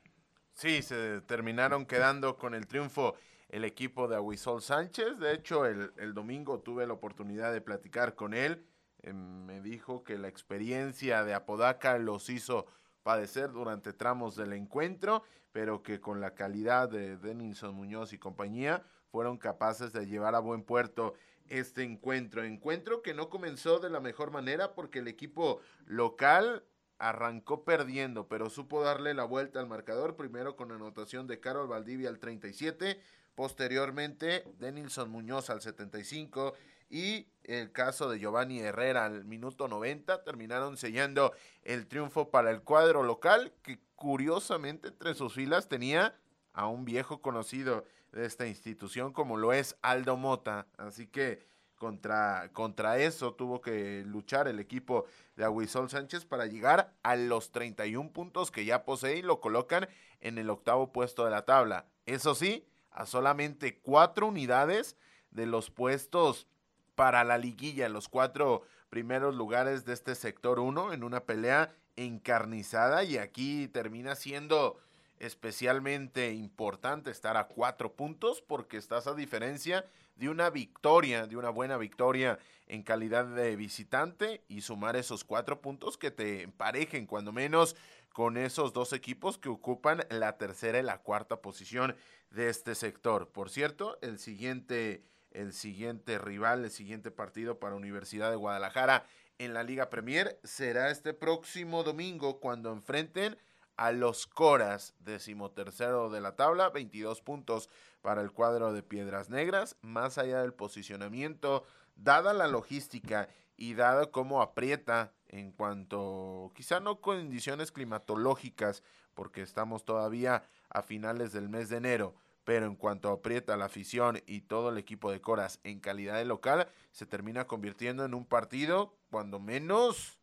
Sí, 0.53 0.81
se 0.81 1.19
terminaron 1.19 1.85
quedando 1.85 2.37
con 2.37 2.55
el 2.55 2.67
triunfo 2.67 3.15
el 3.49 3.65
equipo 3.65 4.07
de 4.07 4.15
Aguisol 4.15 4.61
Sánchez. 4.61 5.19
De 5.19 5.33
hecho, 5.33 5.65
el, 5.65 6.13
domingo 6.13 6.61
tuve 6.61 6.87
la 6.87 6.93
oportunidad 6.93 7.51
de 7.51 7.59
platicar 7.59 8.15
con 8.15 8.33
él. 8.33 8.65
Em, 9.01 9.45
me 9.45 9.59
dijo 9.59 10.05
que 10.05 10.17
la 10.17 10.29
experiencia 10.29 11.25
de 11.25 11.33
Apodaca 11.33 11.97
los 11.97 12.29
hizo 12.29 12.65
padecer 13.03 13.51
durante 13.51 13.91
tramos 13.91 14.37
del 14.37 14.53
encuentro, 14.53 15.23
pero 15.51 15.83
que 15.83 15.99
con 15.99 16.21
la 16.21 16.33
calidad 16.33 16.87
de 16.87 17.17
Denilson 17.17 17.75
Muñoz 17.75 18.13
y 18.13 18.19
compañía 18.19 18.85
fueron 19.11 19.37
capaces 19.37 19.91
de 19.91 20.07
llevar 20.07 20.33
a 20.33 20.39
buen 20.39 20.63
puerto 20.63 21.13
este 21.49 21.83
encuentro. 21.83 22.43
Encuentro 22.43 23.01
que 23.01 23.13
no 23.13 23.29
comenzó 23.29 23.79
de 23.79 23.89
la 23.89 23.99
mejor 23.99 24.31
manera 24.31 24.73
porque 24.73 24.99
el 24.99 25.07
equipo 25.07 25.61
local 25.85 26.63
arrancó 26.99 27.63
perdiendo, 27.63 28.27
pero 28.27 28.49
supo 28.49 28.83
darle 28.83 29.13
la 29.13 29.23
vuelta 29.23 29.59
al 29.59 29.67
marcador, 29.67 30.15
primero 30.15 30.55
con 30.55 30.71
anotación 30.71 31.27
de 31.27 31.39
Carol 31.39 31.67
Valdivia 31.67 32.09
al 32.09 32.19
37, 32.19 32.99
posteriormente 33.35 34.43
Denilson 34.57 35.09
Muñoz 35.11 35.49
al 35.49 35.61
75 35.61 36.55
y 36.89 37.27
el 37.43 37.71
caso 37.71 38.09
de 38.09 38.19
Giovanni 38.19 38.59
Herrera 38.59 39.05
al 39.05 39.25
minuto 39.25 39.67
90 39.67 40.23
terminaron 40.23 40.77
sellando 40.77 41.33
el 41.63 41.85
triunfo 41.87 42.31
para 42.31 42.49
el 42.49 42.61
cuadro 42.61 43.03
local 43.03 43.53
que 43.61 43.79
curiosamente 43.95 44.87
entre 44.87 45.13
sus 45.13 45.33
filas 45.33 45.67
tenía 45.67 46.15
a 46.57 46.67
un 46.67 46.85
viejo 46.85 47.21
conocido 47.21 47.85
de 48.11 48.25
esta 48.25 48.47
institución 48.47 49.13
como 49.13 49.37
lo 49.37 49.53
es 49.53 49.77
Aldo 49.83 50.17
Mota, 50.17 50.65
así 50.77 51.05
que 51.05 51.45
contra, 51.75 52.49
contra 52.51 52.97
eso 52.97 53.35
tuvo 53.35 53.61
que 53.61 54.03
luchar 54.07 54.47
el 54.47 54.59
equipo 54.59 55.05
de 55.35 55.45
Aguisol 55.45 55.87
Sánchez 55.87 56.25
para 56.25 56.47
llegar 56.47 56.95
a 57.03 57.15
los 57.15 57.51
31 57.51 58.11
puntos 58.11 58.49
que 58.49 58.65
ya 58.65 58.85
posee 58.85 59.17
y 59.17 59.21
lo 59.21 59.39
colocan 59.39 59.87
en 60.19 60.39
el 60.39 60.49
octavo 60.49 60.91
puesto 60.91 61.25
de 61.25 61.31
la 61.31 61.45
tabla. 61.45 61.85
Eso 62.07 62.33
sí, 62.33 62.65
a 62.89 63.05
solamente 63.05 63.77
cuatro 63.79 64.25
unidades 64.25 64.97
de 65.29 65.45
los 65.45 65.69
puestos 65.69 66.47
para 66.95 67.23
la 67.23 67.37
liguilla, 67.37 67.87
los 67.87 68.09
cuatro 68.09 68.63
primeros 68.89 69.35
lugares 69.35 69.85
de 69.85 69.93
este 69.93 70.15
sector 70.15 70.59
1 70.59 70.93
en 70.93 71.03
una 71.03 71.25
pelea 71.25 71.71
encarnizada 71.95 73.03
y 73.03 73.19
aquí 73.19 73.67
termina 73.67 74.15
siendo 74.15 74.79
especialmente 75.19 76.33
importante 76.33 77.11
estar 77.11 77.37
a 77.37 77.47
cuatro 77.47 77.93
puntos 77.93 78.41
porque 78.41 78.77
estás 78.77 79.07
a 79.07 79.13
diferencia 79.13 79.85
de 80.15 80.29
una 80.29 80.49
victoria, 80.49 81.27
de 81.27 81.37
una 81.37 81.49
buena 81.49 81.77
victoria 81.77 82.39
en 82.67 82.83
calidad 82.83 83.25
de 83.25 83.55
visitante 83.55 84.43
y 84.47 84.61
sumar 84.61 84.95
esos 84.95 85.23
cuatro 85.23 85.61
puntos 85.61 85.97
que 85.97 86.11
te 86.11 86.43
emparejen 86.43 87.05
cuando 87.05 87.31
menos 87.31 87.75
con 88.11 88.37
esos 88.37 88.73
dos 88.73 88.93
equipos 88.93 89.37
que 89.37 89.49
ocupan 89.49 90.03
la 90.09 90.37
tercera 90.37 90.79
y 90.79 90.83
la 90.83 90.97
cuarta 90.97 91.41
posición 91.41 91.95
de 92.31 92.49
este 92.49 92.73
sector. 92.73 93.29
Por 93.29 93.49
cierto, 93.49 93.97
el 94.01 94.17
siguiente, 94.17 95.03
el 95.31 95.53
siguiente 95.53 96.17
rival, 96.17 96.65
el 96.65 96.71
siguiente 96.71 97.11
partido 97.11 97.59
para 97.59 97.75
Universidad 97.75 98.31
de 98.31 98.35
Guadalajara 98.35 99.05
en 99.37 99.53
la 99.53 99.63
Liga 99.63 99.89
Premier 99.89 100.39
será 100.43 100.89
este 100.89 101.13
próximo 101.13 101.83
domingo 101.83 102.39
cuando 102.39 102.71
enfrenten 102.71 103.37
a 103.77 103.91
los 103.91 104.27
Coras, 104.27 104.95
decimotercero 104.99 106.09
de 106.09 106.19
la 106.19 106.35
tabla, 106.35 106.69
22 106.69 107.21
puntos 107.21 107.69
para 108.01 108.21
el 108.21 108.31
cuadro 108.31 108.73
de 108.73 108.83
Piedras 108.83 109.29
Negras, 109.29 109.77
más 109.81 110.17
allá 110.17 110.41
del 110.41 110.53
posicionamiento, 110.53 111.63
dada 111.95 112.33
la 112.33 112.47
logística 112.47 113.29
y 113.55 113.75
dado 113.75 114.11
cómo 114.11 114.41
aprieta 114.41 115.13
en 115.27 115.51
cuanto, 115.51 116.51
quizá 116.55 116.79
no 116.79 117.01
condiciones 117.01 117.71
climatológicas, 117.71 118.83
porque 119.13 119.41
estamos 119.41 119.83
todavía 119.85 120.43
a 120.69 120.81
finales 120.81 121.31
del 121.31 121.49
mes 121.49 121.69
de 121.69 121.77
enero, 121.77 122.15
pero 122.43 122.65
en 122.65 122.75
cuanto 122.75 123.09
aprieta 123.09 123.57
la 123.57 123.65
afición 123.65 124.21
y 124.25 124.41
todo 124.41 124.69
el 124.69 124.77
equipo 124.77 125.11
de 125.11 125.21
Coras 125.21 125.59
en 125.63 125.79
calidad 125.79 126.15
de 126.15 126.25
local, 126.25 126.67
se 126.91 127.05
termina 127.05 127.45
convirtiendo 127.45 128.05
en 128.05 128.13
un 128.13 128.25
partido, 128.25 128.95
cuando 129.09 129.39
menos 129.39 130.19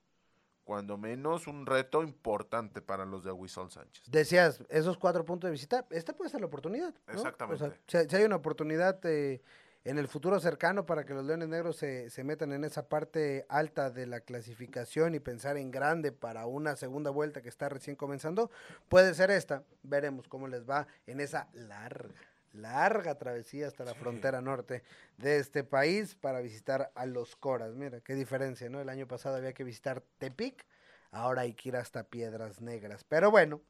cuando 0.65 0.97
menos 0.97 1.47
un 1.47 1.67
reto 1.67 2.03
importante 2.03 2.81
para 2.81 3.05
los 3.05 3.23
de 3.23 3.31
Aguisol 3.31 3.71
Sánchez. 3.71 4.11
Decías, 4.11 4.63
esos 4.69 4.99
cuatro 4.99 5.25
puntos 5.25 5.49
de 5.49 5.53
visita, 5.53 5.87
esta 5.91 6.15
puede 6.15 6.31
ser 6.31 6.41
la 6.41 6.47
oportunidad. 6.47 6.95
Exactamente. 7.07 7.79
si, 7.87 8.17
hay 8.17 8.25
una 8.25 8.37
oportunidad 8.37 8.99
eh, 9.05 9.43
en 9.85 9.99
el 9.99 10.09
futuro 10.09 10.41
cercano 10.41 10.87
para 10.87 11.05
que 11.05 11.13
los 11.13 11.25
Leones 11.25 11.49
Negros 11.49 11.77
se, 11.77 12.09
se, 12.09 12.25
metan 12.25 12.53
en 12.53 12.65
esa 12.65 12.89
parte 12.89 13.45
alta 13.49 13.91
de 13.91 14.07
la 14.07 14.21
clasificación 14.21 15.15
y 15.15 15.21
pensar 15.21 15.59
en 15.59 15.71
grande 15.71 16.11
para 16.11 16.47
una 16.47 16.77
segunda 16.77 17.11
vuelta 17.11 17.43
que 17.43 17.51
está 17.51 17.69
recién 17.69 17.95
comenzando, 17.95 18.51
puede 18.89 19.15
ser 19.15 19.31
esta. 19.31 19.63
Veremos 19.83 20.29
cómo 20.29 20.49
les 20.49 20.69
va 20.69 20.87
en 21.07 21.21
esa 21.21 21.49
larga 21.53 22.34
larga 22.55 23.17
travesía 23.17 23.67
hasta 23.67 23.85
la 23.85 23.95
frontera 23.95 24.41
norte 24.41 24.83
de 25.19 25.39
este 25.39 25.65
país 25.65 26.15
para 26.15 26.41
visitar 26.41 26.91
a 26.95 27.07
los 27.07 27.37
Coras. 27.37 27.75
Mira, 27.75 28.01
qué 28.01 28.15
diferencia, 28.15 28.69
¿no? 28.69 28.81
El 28.81 28.89
año 28.89 29.07
pasado 29.07 29.37
había 29.37 29.53
que 29.53 29.65
visitar 29.65 30.03
Tepic, 30.19 30.65
ahora 31.11 31.43
hay 31.43 31.55
que 31.55 31.71
ir 31.71 31.77
hasta 31.77 32.05
Piedras 32.05 32.61
Negras. 32.61 33.05
Pero 33.05 33.31
bueno, 33.31 33.61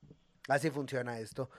así 0.49 0.71
funciona 0.71 1.19
esto. 1.19 1.51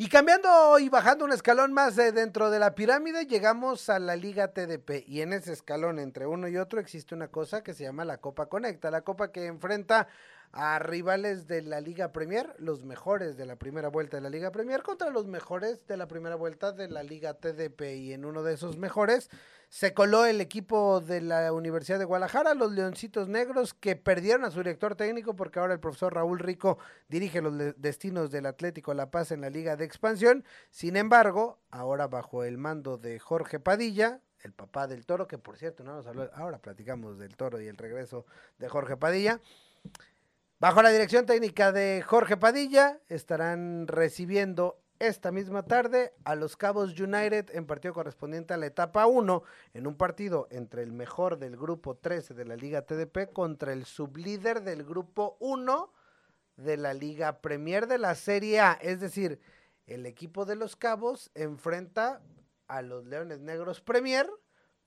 Y 0.00 0.08
cambiando 0.08 0.78
y 0.78 0.88
bajando 0.88 1.26
un 1.26 1.32
escalón 1.32 1.74
más 1.74 1.98
eh, 1.98 2.10
dentro 2.10 2.50
de 2.50 2.58
la 2.58 2.74
pirámide, 2.74 3.26
llegamos 3.26 3.90
a 3.90 3.98
la 3.98 4.16
Liga 4.16 4.48
TDP. 4.48 5.06
Y 5.06 5.20
en 5.20 5.34
ese 5.34 5.52
escalón 5.52 5.98
entre 5.98 6.26
uno 6.26 6.48
y 6.48 6.56
otro 6.56 6.80
existe 6.80 7.14
una 7.14 7.28
cosa 7.28 7.62
que 7.62 7.74
se 7.74 7.84
llama 7.84 8.06
la 8.06 8.16
Copa 8.16 8.46
Conecta, 8.46 8.90
la 8.90 9.02
copa 9.02 9.30
que 9.30 9.44
enfrenta 9.44 10.08
a 10.52 10.78
rivales 10.78 11.46
de 11.46 11.62
la 11.62 11.80
Liga 11.80 12.12
Premier, 12.12 12.54
los 12.58 12.84
mejores 12.84 13.36
de 13.36 13.46
la 13.46 13.56
primera 13.56 13.88
vuelta 13.88 14.16
de 14.16 14.22
la 14.22 14.30
Liga 14.30 14.50
Premier 14.50 14.82
contra 14.82 15.10
los 15.10 15.26
mejores 15.26 15.86
de 15.86 15.96
la 15.96 16.08
primera 16.08 16.34
vuelta 16.34 16.72
de 16.72 16.88
la 16.88 17.02
Liga 17.02 17.34
TDP 17.34 17.82
y 17.96 18.12
en 18.12 18.24
uno 18.24 18.42
de 18.42 18.54
esos 18.54 18.76
mejores 18.76 19.30
se 19.68 19.94
coló 19.94 20.26
el 20.26 20.40
equipo 20.40 21.00
de 21.00 21.20
la 21.20 21.52
Universidad 21.52 22.00
de 22.00 22.04
Guadalajara, 22.04 22.54
los 22.54 22.72
Leoncitos 22.72 23.28
Negros, 23.28 23.72
que 23.72 23.94
perdieron 23.94 24.44
a 24.44 24.50
su 24.50 24.58
director 24.58 24.96
técnico 24.96 25.36
porque 25.36 25.60
ahora 25.60 25.74
el 25.74 25.78
profesor 25.78 26.12
Raúl 26.12 26.40
Rico 26.40 26.78
dirige 27.08 27.40
los 27.40 27.54
destinos 27.80 28.32
del 28.32 28.46
Atlético 28.46 28.92
La 28.94 29.12
Paz 29.12 29.30
en 29.30 29.40
la 29.40 29.48
Liga 29.48 29.76
de 29.76 29.84
Expansión. 29.84 30.44
Sin 30.70 30.96
embargo, 30.96 31.60
ahora 31.70 32.08
bajo 32.08 32.42
el 32.42 32.58
mando 32.58 32.98
de 32.98 33.20
Jorge 33.20 33.60
Padilla, 33.60 34.20
el 34.42 34.52
papá 34.52 34.88
del 34.88 35.06
toro, 35.06 35.28
que 35.28 35.38
por 35.38 35.56
cierto 35.56 35.84
no 35.84 35.94
nos 35.94 36.06
habló, 36.08 36.28
ahora 36.34 36.58
platicamos 36.58 37.18
del 37.18 37.36
toro 37.36 37.60
y 37.60 37.68
el 37.68 37.76
regreso 37.76 38.26
de 38.58 38.68
Jorge 38.68 38.96
Padilla. 38.96 39.40
Bajo 40.60 40.82
la 40.82 40.90
dirección 40.90 41.24
técnica 41.24 41.72
de 41.72 42.04
Jorge 42.06 42.36
Padilla, 42.36 43.00
estarán 43.08 43.86
recibiendo 43.86 44.78
esta 44.98 45.32
misma 45.32 45.62
tarde 45.62 46.12
a 46.24 46.34
los 46.34 46.58
Cabos 46.58 47.00
United 47.00 47.48
en 47.54 47.64
partido 47.64 47.94
correspondiente 47.94 48.52
a 48.52 48.58
la 48.58 48.66
etapa 48.66 49.06
1, 49.06 49.42
en 49.72 49.86
un 49.86 49.96
partido 49.96 50.48
entre 50.50 50.82
el 50.82 50.92
mejor 50.92 51.38
del 51.38 51.56
grupo 51.56 51.96
13 51.96 52.34
de 52.34 52.44
la 52.44 52.56
Liga 52.56 52.82
TDP 52.82 53.32
contra 53.32 53.72
el 53.72 53.86
sublíder 53.86 54.60
del 54.62 54.84
grupo 54.84 55.38
1 55.40 55.94
de 56.56 56.76
la 56.76 56.92
Liga 56.92 57.40
Premier 57.40 57.86
de 57.86 57.96
la 57.96 58.14
Serie 58.14 58.60
A. 58.60 58.72
Es 58.82 59.00
decir, 59.00 59.40
el 59.86 60.04
equipo 60.04 60.44
de 60.44 60.56
los 60.56 60.76
Cabos 60.76 61.30
enfrenta 61.34 62.20
a 62.68 62.82
los 62.82 63.06
Leones 63.06 63.40
Negros 63.40 63.80
Premier 63.80 64.28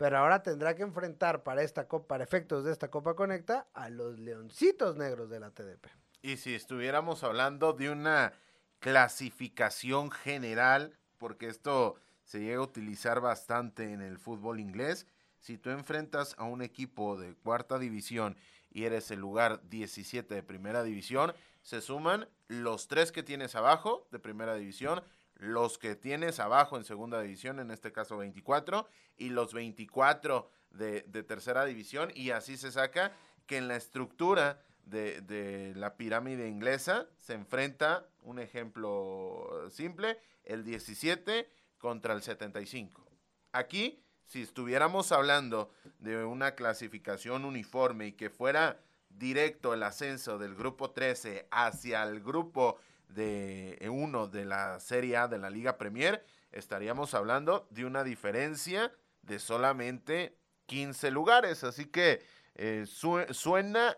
pero 0.03 0.17
ahora 0.17 0.43
tendrá 0.43 0.75
que 0.75 0.83
enfrentar 0.83 1.43
para 1.43 1.63
esta 1.63 1.87
copa, 1.87 2.09
para 2.09 2.25
efectos 2.25 2.65
de 2.65 2.73
esta 2.73 2.91
Copa 2.91 3.15
Conecta, 3.15 3.67
a 3.73 3.87
los 3.87 4.19
Leoncitos 4.19 4.97
Negros 4.97 5.29
de 5.29 5.39
la 5.39 5.51
TDP. 5.51 5.87
Y 6.21 6.35
si 6.35 6.53
estuviéramos 6.53 7.23
hablando 7.23 7.71
de 7.71 7.89
una 7.89 8.33
clasificación 8.79 10.11
general, 10.11 10.99
porque 11.17 11.47
esto 11.47 11.95
se 12.25 12.41
llega 12.41 12.57
a 12.57 12.63
utilizar 12.63 13.21
bastante 13.21 13.93
en 13.93 14.01
el 14.01 14.17
fútbol 14.17 14.59
inglés, 14.59 15.07
si 15.39 15.57
tú 15.57 15.69
enfrentas 15.69 16.35
a 16.37 16.43
un 16.43 16.61
equipo 16.61 17.17
de 17.17 17.35
cuarta 17.35 17.79
división 17.79 18.35
y 18.71 18.83
eres 18.83 19.09
el 19.09 19.21
lugar 19.21 19.61
17 19.69 20.35
de 20.35 20.43
primera 20.43 20.83
división, 20.83 21.33
se 21.61 21.79
suman 21.79 22.27
los 22.49 22.89
tres 22.89 23.13
que 23.13 23.23
tienes 23.23 23.55
abajo 23.55 24.05
de 24.11 24.19
primera 24.19 24.55
división, 24.55 25.01
los 25.36 25.78
que 25.78 25.96
tienes 25.96 26.39
abajo 26.39 26.78
en 26.78 26.84
segunda 26.84 27.22
división, 27.22 27.60
en 27.60 27.72
este 27.72 27.91
caso 27.91 28.17
24, 28.17 28.88
y 29.17 29.30
los 29.30 29.54
24 29.54 30.50
de, 30.72 31.02
tercera 31.24 31.65
división, 31.65 32.12
y 32.15 32.32
así 32.32 32.58
se 32.58 32.72
saca 32.72 33.12
que 33.46 33.58
en 33.58 33.67
la 33.67 33.76
estructura 33.76 34.62
de 34.86 35.74
la 35.76 35.96
pirámide 35.96 36.48
inglesa, 36.48 37.08
se 37.19 37.34
enfrenta, 37.34 38.06
un 38.22 38.39
ejemplo 38.39 39.69
simple, 39.69 40.19
el 40.43 40.63
17 40.63 41.50
contra 41.78 42.13
el 42.13 42.22
75. 42.22 43.06
Aquí, 43.52 44.04
si 44.26 44.41
estuviéramos 44.41 45.12
hablando 45.12 45.72
de 46.00 46.24
una 46.24 46.56
clasificación 46.56 47.46
uniforme 47.46 48.08
y 48.08 48.12
que 48.13 48.30
fuera 48.30 48.80
directo 49.10 49.74
el 49.74 49.84
ascenso 49.84 50.38
del 50.38 50.56
grupo 50.56 50.91
13 50.91 51.48
hacia 51.52 52.04
el 52.04 52.22
grupo 52.22 52.80
de 53.13 53.78
1 53.89 54.28
de 54.28 54.45
la 54.45 54.80
Serie 54.80 55.17
A 55.17 55.28
de 55.28 55.38
la 55.38 55.49
Liga 55.49 55.78
Premier, 55.78 56.26
estaríamos 56.52 57.13
hablando 57.13 57.67
de 57.69 57.86
una 57.86 58.04
diferencia 58.04 58.91
de 59.21 59.39
solamente 59.39 60.38
15 60.65 61.12
lugares. 61.12 61.63
Así 61.63 61.86
que 61.86 62.21
eh, 62.56 62.86
suena 62.88 63.97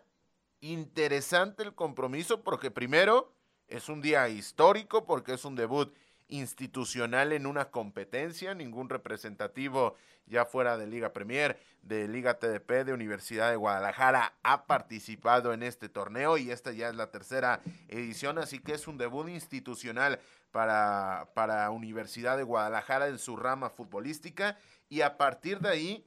interesante 0.62 1.64
el 1.64 1.74
compromiso 1.74 2.44
porque 2.44 2.72
primero 2.72 3.34
es 3.68 3.90
un 3.90 4.02
día 4.02 4.28
histórico 4.30 5.06
porque 5.06 5.34
es 5.34 5.46
un 5.46 5.56
debut 5.56 5.94
institucional 6.28 7.32
en 7.32 7.46
una 7.46 7.72
competencia, 7.72 8.54
ningún 8.54 8.90
representativo 8.90 9.96
ya 10.28 10.46
fuera 10.46 10.78
de 10.78 10.88
Liga 10.88 11.14
Premier, 11.14 11.60
de 11.84 12.08
Liga 12.08 12.40
TDP, 12.40 12.84
de 12.84 12.94
Universidad 12.94 13.52
de 13.52 13.56
Guadalajara 13.56 14.34
ha 14.44 14.66
participado 14.66 15.54
en 15.54 15.62
este 15.62 15.88
torneo 15.88 16.38
y 16.38 16.50
esta 16.50 16.72
ya 16.72 16.90
es 16.90 16.96
la 16.96 17.12
tercera 17.12 17.62
edición, 17.88 18.40
así 18.40 18.60
que 18.60 18.74
es 18.74 18.88
un 18.88 18.98
debut 18.98 19.30
institucional 19.30 20.20
para, 20.52 21.30
para 21.36 21.70
Universidad 21.70 22.38
de 22.38 22.44
Guadalajara 22.44 23.08
en 23.08 23.20
su 23.20 23.36
rama 23.36 23.70
futbolística. 23.70 24.58
Y 24.90 25.02
a 25.02 25.18
partir 25.18 25.60
de 25.60 25.70
ahí 25.70 26.06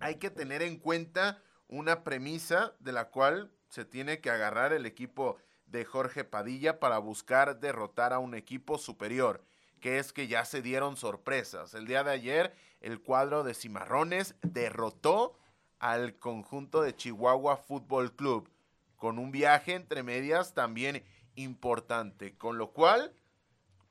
hay 0.00 0.16
que 0.16 0.30
tener 0.30 0.62
en 0.62 0.76
cuenta 0.78 1.40
una 1.68 2.04
premisa 2.04 2.74
de 2.80 2.92
la 2.92 3.06
cual 3.06 3.50
se 3.68 3.84
tiene 3.84 4.20
que 4.20 4.30
agarrar 4.30 4.72
el 4.72 4.86
equipo 4.86 5.38
de 5.66 5.84
Jorge 5.84 6.24
Padilla 6.24 6.80
para 6.80 6.98
buscar 6.98 7.60
derrotar 7.60 8.12
a 8.12 8.18
un 8.18 8.34
equipo 8.34 8.78
superior, 8.78 9.42
que 9.80 9.98
es 9.98 10.12
que 10.12 10.26
ya 10.26 10.44
se 10.44 10.62
dieron 10.62 10.96
sorpresas. 10.96 11.74
El 11.74 11.86
día 11.86 12.04
de 12.04 12.12
ayer 12.12 12.54
el 12.80 13.00
cuadro 13.00 13.44
de 13.44 13.54
Cimarrones 13.54 14.34
derrotó 14.42 15.36
al 15.78 16.16
conjunto 16.18 16.82
de 16.82 16.94
Chihuahua 16.94 17.56
Fútbol 17.56 18.14
Club 18.14 18.50
con 18.96 19.18
un 19.18 19.30
viaje 19.30 19.74
entre 19.74 20.02
medias 20.02 20.54
también 20.54 21.04
importante, 21.34 22.36
con 22.36 22.58
lo 22.58 22.72
cual 22.72 23.12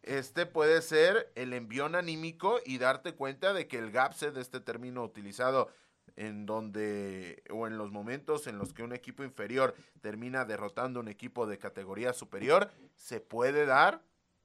este 0.01 0.45
puede 0.45 0.81
ser 0.81 1.31
el 1.35 1.53
envión 1.53 1.95
anímico 1.95 2.59
y 2.65 2.77
darte 2.77 3.13
cuenta 3.13 3.53
de 3.53 3.67
que 3.67 3.77
el 3.77 3.91
GAPSE 3.91 4.31
de 4.31 4.41
este 4.41 4.59
término 4.59 5.03
utilizado 5.03 5.69
en 6.15 6.45
donde 6.45 7.43
o 7.49 7.67
en 7.67 7.77
los 7.77 7.91
momentos 7.91 8.47
en 8.47 8.57
los 8.57 8.73
que 8.73 8.83
un 8.83 8.93
equipo 8.93 9.23
inferior 9.23 9.75
termina 10.01 10.45
derrotando 10.45 10.99
un 10.99 11.07
equipo 11.07 11.45
de 11.45 11.57
categoría 11.57 12.13
superior, 12.13 12.71
se 12.95 13.19
puede 13.19 13.65
dar 13.65 14.01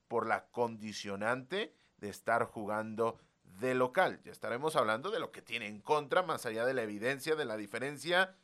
por 0.08 0.26
la 0.26 0.46
condicionante 0.46 1.74
de 1.98 2.08
estar 2.08 2.44
jugando 2.44 3.18
de 3.44 3.74
local. 3.74 4.20
Ya 4.24 4.32
estaremos 4.32 4.74
hablando 4.76 5.10
de 5.10 5.20
lo 5.20 5.30
que 5.30 5.42
tiene 5.42 5.66
en 5.66 5.80
contra, 5.80 6.22
más 6.22 6.46
allá 6.46 6.64
de 6.64 6.74
la 6.74 6.82
evidencia 6.82 7.36
de 7.36 7.44
la 7.44 7.56
diferencia, 7.56 8.34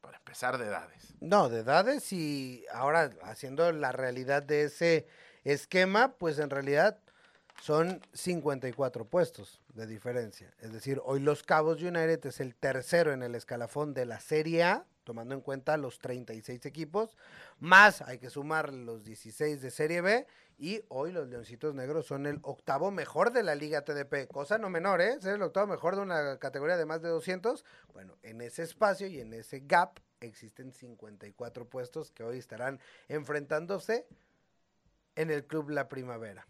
para 0.00 0.16
empezar, 0.16 0.56
de 0.56 0.66
edades. 0.66 1.14
No, 1.20 1.50
de 1.50 1.60
edades 1.60 2.12
y 2.12 2.64
ahora 2.72 3.10
haciendo 3.22 3.70
la 3.72 3.92
realidad 3.92 4.42
de 4.42 4.64
ese 4.64 5.06
esquema, 5.44 6.12
pues 6.12 6.38
en 6.38 6.48
realidad 6.48 6.98
son 7.60 8.00
54 8.14 9.04
puestos 9.04 9.59
de 9.74 9.86
diferencia. 9.86 10.52
Es 10.58 10.72
decir, 10.72 11.00
hoy 11.04 11.20
los 11.20 11.42
Cabos 11.42 11.82
United 11.82 12.24
es 12.26 12.40
el 12.40 12.54
tercero 12.54 13.12
en 13.12 13.22
el 13.22 13.34
escalafón 13.34 13.94
de 13.94 14.06
la 14.06 14.20
Serie 14.20 14.64
A, 14.64 14.86
tomando 15.04 15.34
en 15.34 15.40
cuenta 15.40 15.76
los 15.76 15.98
36 15.98 16.66
equipos, 16.66 17.16
más 17.58 18.02
hay 18.02 18.18
que 18.18 18.30
sumar 18.30 18.72
los 18.72 19.04
16 19.04 19.60
de 19.60 19.70
Serie 19.70 20.00
B 20.00 20.26
y 20.58 20.84
hoy 20.88 21.10
los 21.10 21.28
Leoncitos 21.28 21.74
Negros 21.74 22.06
son 22.06 22.26
el 22.26 22.38
octavo 22.42 22.90
mejor 22.90 23.32
de 23.32 23.42
la 23.42 23.54
Liga 23.54 23.82
TDP, 23.82 24.28
cosa 24.30 24.58
no 24.58 24.68
menor, 24.68 25.00
¿eh? 25.00 25.18
Ser 25.20 25.36
el 25.36 25.42
octavo 25.42 25.66
mejor 25.66 25.96
de 25.96 26.02
una 26.02 26.38
categoría 26.38 26.76
de 26.76 26.84
más 26.84 27.00
de 27.00 27.08
200. 27.08 27.64
Bueno, 27.92 28.18
en 28.22 28.40
ese 28.42 28.62
espacio 28.62 29.06
y 29.06 29.20
en 29.20 29.32
ese 29.32 29.60
gap 29.60 29.98
existen 30.20 30.72
54 30.72 31.68
puestos 31.68 32.10
que 32.10 32.24
hoy 32.24 32.38
estarán 32.38 32.78
enfrentándose 33.08 34.06
en 35.16 35.30
el 35.30 35.46
Club 35.46 35.70
La 35.70 35.88
Primavera. 35.88 36.46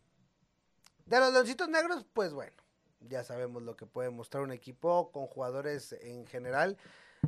De 1.07 1.19
los 1.19 1.33
Leoncitos 1.33 1.69
Negros, 1.69 2.05
pues 2.13 2.33
bueno, 2.33 2.60
ya 3.09 3.25
sabemos 3.25 3.63
lo 3.63 3.77
que 3.77 3.87
puede 3.87 4.11
mostrar 4.11 4.43
un 4.43 4.53
equipo 4.53 5.11
con 5.13 5.27
jugadores 5.27 5.93
en 6.01 6.27
general 6.27 6.77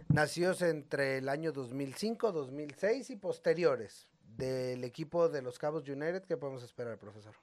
nacidos 0.09 0.63
entre 0.63 1.19
el 1.19 1.29
año 1.29 1.53
2005, 1.53 2.33
2006 2.33 3.11
y 3.11 3.17
posteriores 3.17 4.09
del 4.37 4.85
equipo 4.85 5.29
de 5.29 5.43
los 5.43 5.59
Cabos 5.59 5.89
United. 5.89 6.25
¿Qué 6.25 6.37
podemos 6.37 6.63
esperar, 6.63 6.99
profesor? 6.99 7.35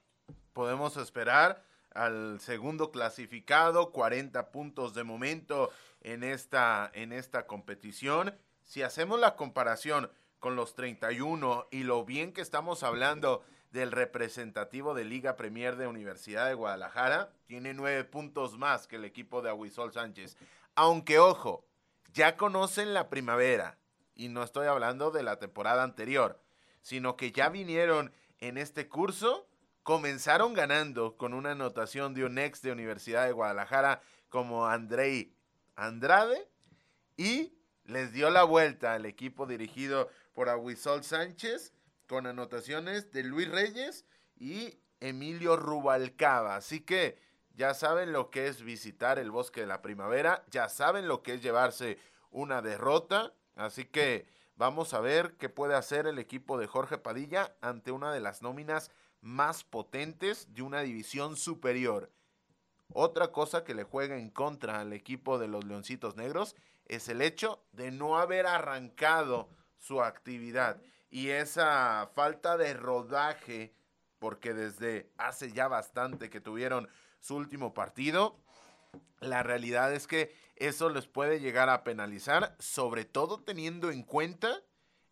Podemos 0.52 0.96
esperar 0.96 1.62
al 1.92 2.40
segundo 2.40 2.90
clasificado, 2.90 3.92
40 3.92 4.50
puntos 4.50 4.94
de 4.94 5.04
momento 5.04 5.70
en 6.00 6.24
esta, 6.24 6.90
en 6.94 7.12
esta 7.12 7.46
competición. 7.46 8.34
Si 8.64 8.82
hacemos 8.82 9.18
la 9.18 9.36
comparación 9.36 10.10
con 10.38 10.56
los 10.56 10.74
31 10.74 11.68
y 11.70 11.82
lo 11.82 12.04
bien 12.04 12.32
que 12.32 12.40
estamos 12.40 12.82
hablando 12.82 13.42
del 13.70 13.92
representativo 13.92 14.94
de 14.94 15.04
Liga 15.04 15.36
Premier 15.36 15.76
de 15.76 15.86
Universidad 15.86 16.46
de 16.48 16.54
Guadalajara. 16.54 17.32
Tiene 17.46 17.74
nueve 17.74 18.04
puntos 18.04 18.58
más 18.58 18.86
que 18.86 18.96
el 18.96 19.04
equipo 19.04 19.42
de 19.42 19.50
Aguisol 19.50 19.92
Sánchez. 19.92 20.36
Aunque, 20.74 21.18
ojo, 21.18 21.64
ya 22.12 22.36
conocen 22.36 22.94
la 22.94 23.08
primavera. 23.08 23.78
Y 24.14 24.28
no 24.28 24.42
estoy 24.42 24.66
hablando 24.66 25.10
de 25.10 25.22
la 25.22 25.38
temporada 25.38 25.82
anterior, 25.82 26.42
sino 26.82 27.16
que 27.16 27.32
ya 27.32 27.48
vinieron 27.48 28.12
en 28.38 28.58
este 28.58 28.88
curso, 28.88 29.48
comenzaron 29.82 30.52
ganando 30.52 31.16
con 31.16 31.32
una 31.32 31.52
anotación 31.52 32.14
de 32.14 32.24
un 32.24 32.38
ex 32.38 32.62
de 32.62 32.72
Universidad 32.72 33.26
de 33.26 33.32
Guadalajara 33.32 34.02
como 34.28 34.66
Andrei 34.66 35.34
Andrade 35.76 36.48
y 37.16 37.54
les 37.84 38.12
dio 38.12 38.30
la 38.30 38.44
vuelta 38.44 38.94
al 38.94 39.06
equipo 39.06 39.46
dirigido 39.46 40.10
por 40.32 40.48
Aguisol 40.48 41.02
Sánchez 41.02 41.72
con 42.10 42.26
anotaciones 42.26 43.12
de 43.12 43.22
Luis 43.22 43.48
Reyes 43.48 44.04
y 44.34 44.80
Emilio 44.98 45.56
Rubalcaba. 45.56 46.56
Así 46.56 46.80
que 46.80 47.16
ya 47.54 47.72
saben 47.72 48.12
lo 48.12 48.30
que 48.30 48.48
es 48.48 48.62
visitar 48.64 49.20
el 49.20 49.30
bosque 49.30 49.60
de 49.60 49.68
la 49.68 49.80
primavera, 49.80 50.44
ya 50.50 50.68
saben 50.68 51.06
lo 51.06 51.22
que 51.22 51.34
es 51.34 51.40
llevarse 51.40 51.98
una 52.32 52.62
derrota. 52.62 53.32
Así 53.54 53.84
que 53.84 54.26
vamos 54.56 54.92
a 54.92 54.98
ver 54.98 55.36
qué 55.36 55.48
puede 55.48 55.76
hacer 55.76 56.08
el 56.08 56.18
equipo 56.18 56.58
de 56.58 56.66
Jorge 56.66 56.98
Padilla 56.98 57.54
ante 57.60 57.92
una 57.92 58.12
de 58.12 58.18
las 58.18 58.42
nóminas 58.42 58.90
más 59.20 59.62
potentes 59.62 60.52
de 60.52 60.62
una 60.62 60.80
división 60.80 61.36
superior. 61.36 62.10
Otra 62.92 63.30
cosa 63.30 63.62
que 63.62 63.76
le 63.76 63.84
juega 63.84 64.18
en 64.18 64.30
contra 64.30 64.80
al 64.80 64.92
equipo 64.92 65.38
de 65.38 65.46
los 65.46 65.64
Leoncitos 65.64 66.16
Negros 66.16 66.56
es 66.86 67.08
el 67.08 67.22
hecho 67.22 67.62
de 67.70 67.92
no 67.92 68.18
haber 68.18 68.48
arrancado 68.48 69.48
su 69.78 70.02
actividad 70.02 70.82
y 71.10 71.30
esa 71.30 72.10
falta 72.14 72.56
de 72.56 72.72
rodaje, 72.74 73.74
porque 74.18 74.54
desde 74.54 75.10
hace 75.16 75.52
ya 75.52 75.68
bastante 75.68 76.30
que 76.30 76.40
tuvieron 76.40 76.88
su 77.20 77.36
último 77.36 77.74
partido, 77.74 78.36
la 79.20 79.42
realidad 79.42 79.92
es 79.92 80.06
que 80.06 80.34
eso 80.56 80.88
les 80.88 81.06
puede 81.06 81.40
llegar 81.40 81.68
a 81.68 81.84
penalizar, 81.84 82.54
sobre 82.58 83.04
todo 83.04 83.40
teniendo 83.40 83.90
en 83.90 84.02
cuenta 84.02 84.62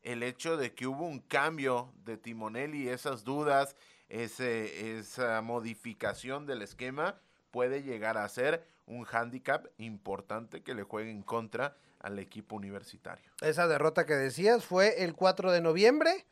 el 0.02 0.22
hecho 0.22 0.56
de 0.56 0.74
que 0.74 0.86
hubo 0.86 1.06
un 1.06 1.20
cambio 1.20 1.92
de 2.04 2.16
timonel 2.16 2.74
y 2.74 2.88
esas 2.88 3.24
dudas, 3.24 3.76
ese, 4.08 4.98
esa 4.98 5.42
modificación 5.42 6.46
del 6.46 6.62
esquema 6.62 7.20
puede 7.50 7.82
llegar 7.82 8.16
a 8.16 8.28
ser 8.28 8.64
un 8.86 9.04
hándicap 9.04 9.66
importante 9.78 10.62
que 10.62 10.74
le 10.74 10.82
juegue 10.82 11.10
en 11.10 11.22
contra 11.22 11.76
al 12.00 12.18
equipo 12.18 12.56
universitario. 12.56 13.30
Esa 13.40 13.66
derrota 13.66 14.06
que 14.06 14.14
decías 14.14 14.64
fue 14.64 15.04
el 15.04 15.14
4 15.14 15.52
de 15.52 15.60
noviembre, 15.60 16.26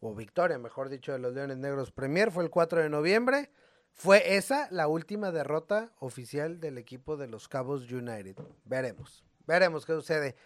o 0.00 0.14
victoria, 0.14 0.58
mejor 0.58 0.88
dicho, 0.88 1.12
de 1.12 1.18
los 1.18 1.34
Leones 1.34 1.56
Negros 1.58 1.90
Premier, 1.90 2.30
fue 2.30 2.44
el 2.44 2.50
4 2.50 2.82
de 2.82 2.88
noviembre. 2.88 3.50
Fue 3.92 4.36
esa 4.36 4.68
la 4.70 4.86
última 4.86 5.32
derrota 5.32 5.90
oficial 5.98 6.60
del 6.60 6.78
equipo 6.78 7.16
de 7.16 7.26
los 7.26 7.48
Cabos 7.48 7.90
United. 7.90 8.36
Veremos, 8.64 9.24
veremos 9.44 9.84
qué 9.84 9.94
sucede. 9.94 10.36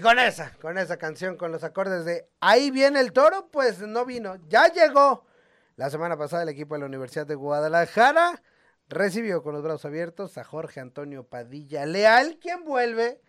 Con 0.00 0.18
esa, 0.18 0.52
con 0.60 0.78
esa 0.78 0.96
canción, 0.96 1.36
con 1.36 1.52
los 1.52 1.62
acordes 1.62 2.04
de 2.04 2.26
Ahí 2.40 2.70
viene 2.70 3.00
el 3.00 3.12
toro, 3.12 3.48
pues 3.50 3.80
no 3.80 4.06
vino. 4.06 4.36
Ya 4.48 4.66
llegó. 4.72 5.26
La 5.76 5.90
semana 5.90 6.16
pasada 6.16 6.42
el 6.42 6.48
equipo 6.48 6.74
de 6.74 6.80
la 6.80 6.86
Universidad 6.86 7.26
de 7.26 7.34
Guadalajara 7.34 8.42
recibió 8.88 9.42
con 9.42 9.54
los 9.54 9.62
brazos 9.62 9.84
abiertos 9.84 10.38
a 10.38 10.44
Jorge 10.44 10.80
Antonio 10.80 11.24
Padilla 11.24 11.86
Leal, 11.86 12.38
quien 12.40 12.64
vuelve 12.64 13.20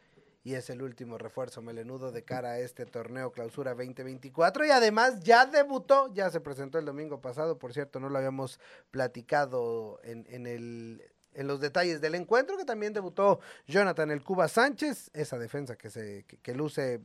y 0.43 0.55
es 0.55 0.69
el 0.69 0.81
último 0.81 1.17
refuerzo 1.17 1.61
melenudo 1.61 2.11
de 2.11 2.23
cara 2.23 2.51
a 2.51 2.59
este 2.59 2.85
torneo 2.85 3.31
clausura 3.31 3.75
2024 3.75 4.65
y 4.65 4.71
además 4.71 5.19
ya 5.21 5.45
debutó, 5.45 6.11
ya 6.13 6.29
se 6.31 6.41
presentó 6.41 6.79
el 6.79 6.85
domingo 6.85 7.21
pasado, 7.21 7.59
por 7.59 7.73
cierto, 7.73 7.99
no 7.99 8.09
lo 8.09 8.17
habíamos 8.17 8.59
platicado 8.89 9.99
en, 10.03 10.25
en 10.29 10.47
el 10.47 11.03
en 11.33 11.47
los 11.47 11.59
detalles 11.59 12.01
del 12.01 12.15
encuentro, 12.15 12.57
que 12.57 12.65
también 12.65 12.93
debutó 12.93 13.39
Jonathan 13.67 14.11
el 14.11 14.23
Cuba 14.23 14.47
Sánchez, 14.47 15.11
esa 15.13 15.37
defensa 15.37 15.75
que 15.75 15.89
se 15.89 16.25
que, 16.25 16.55
luce 16.55 17.01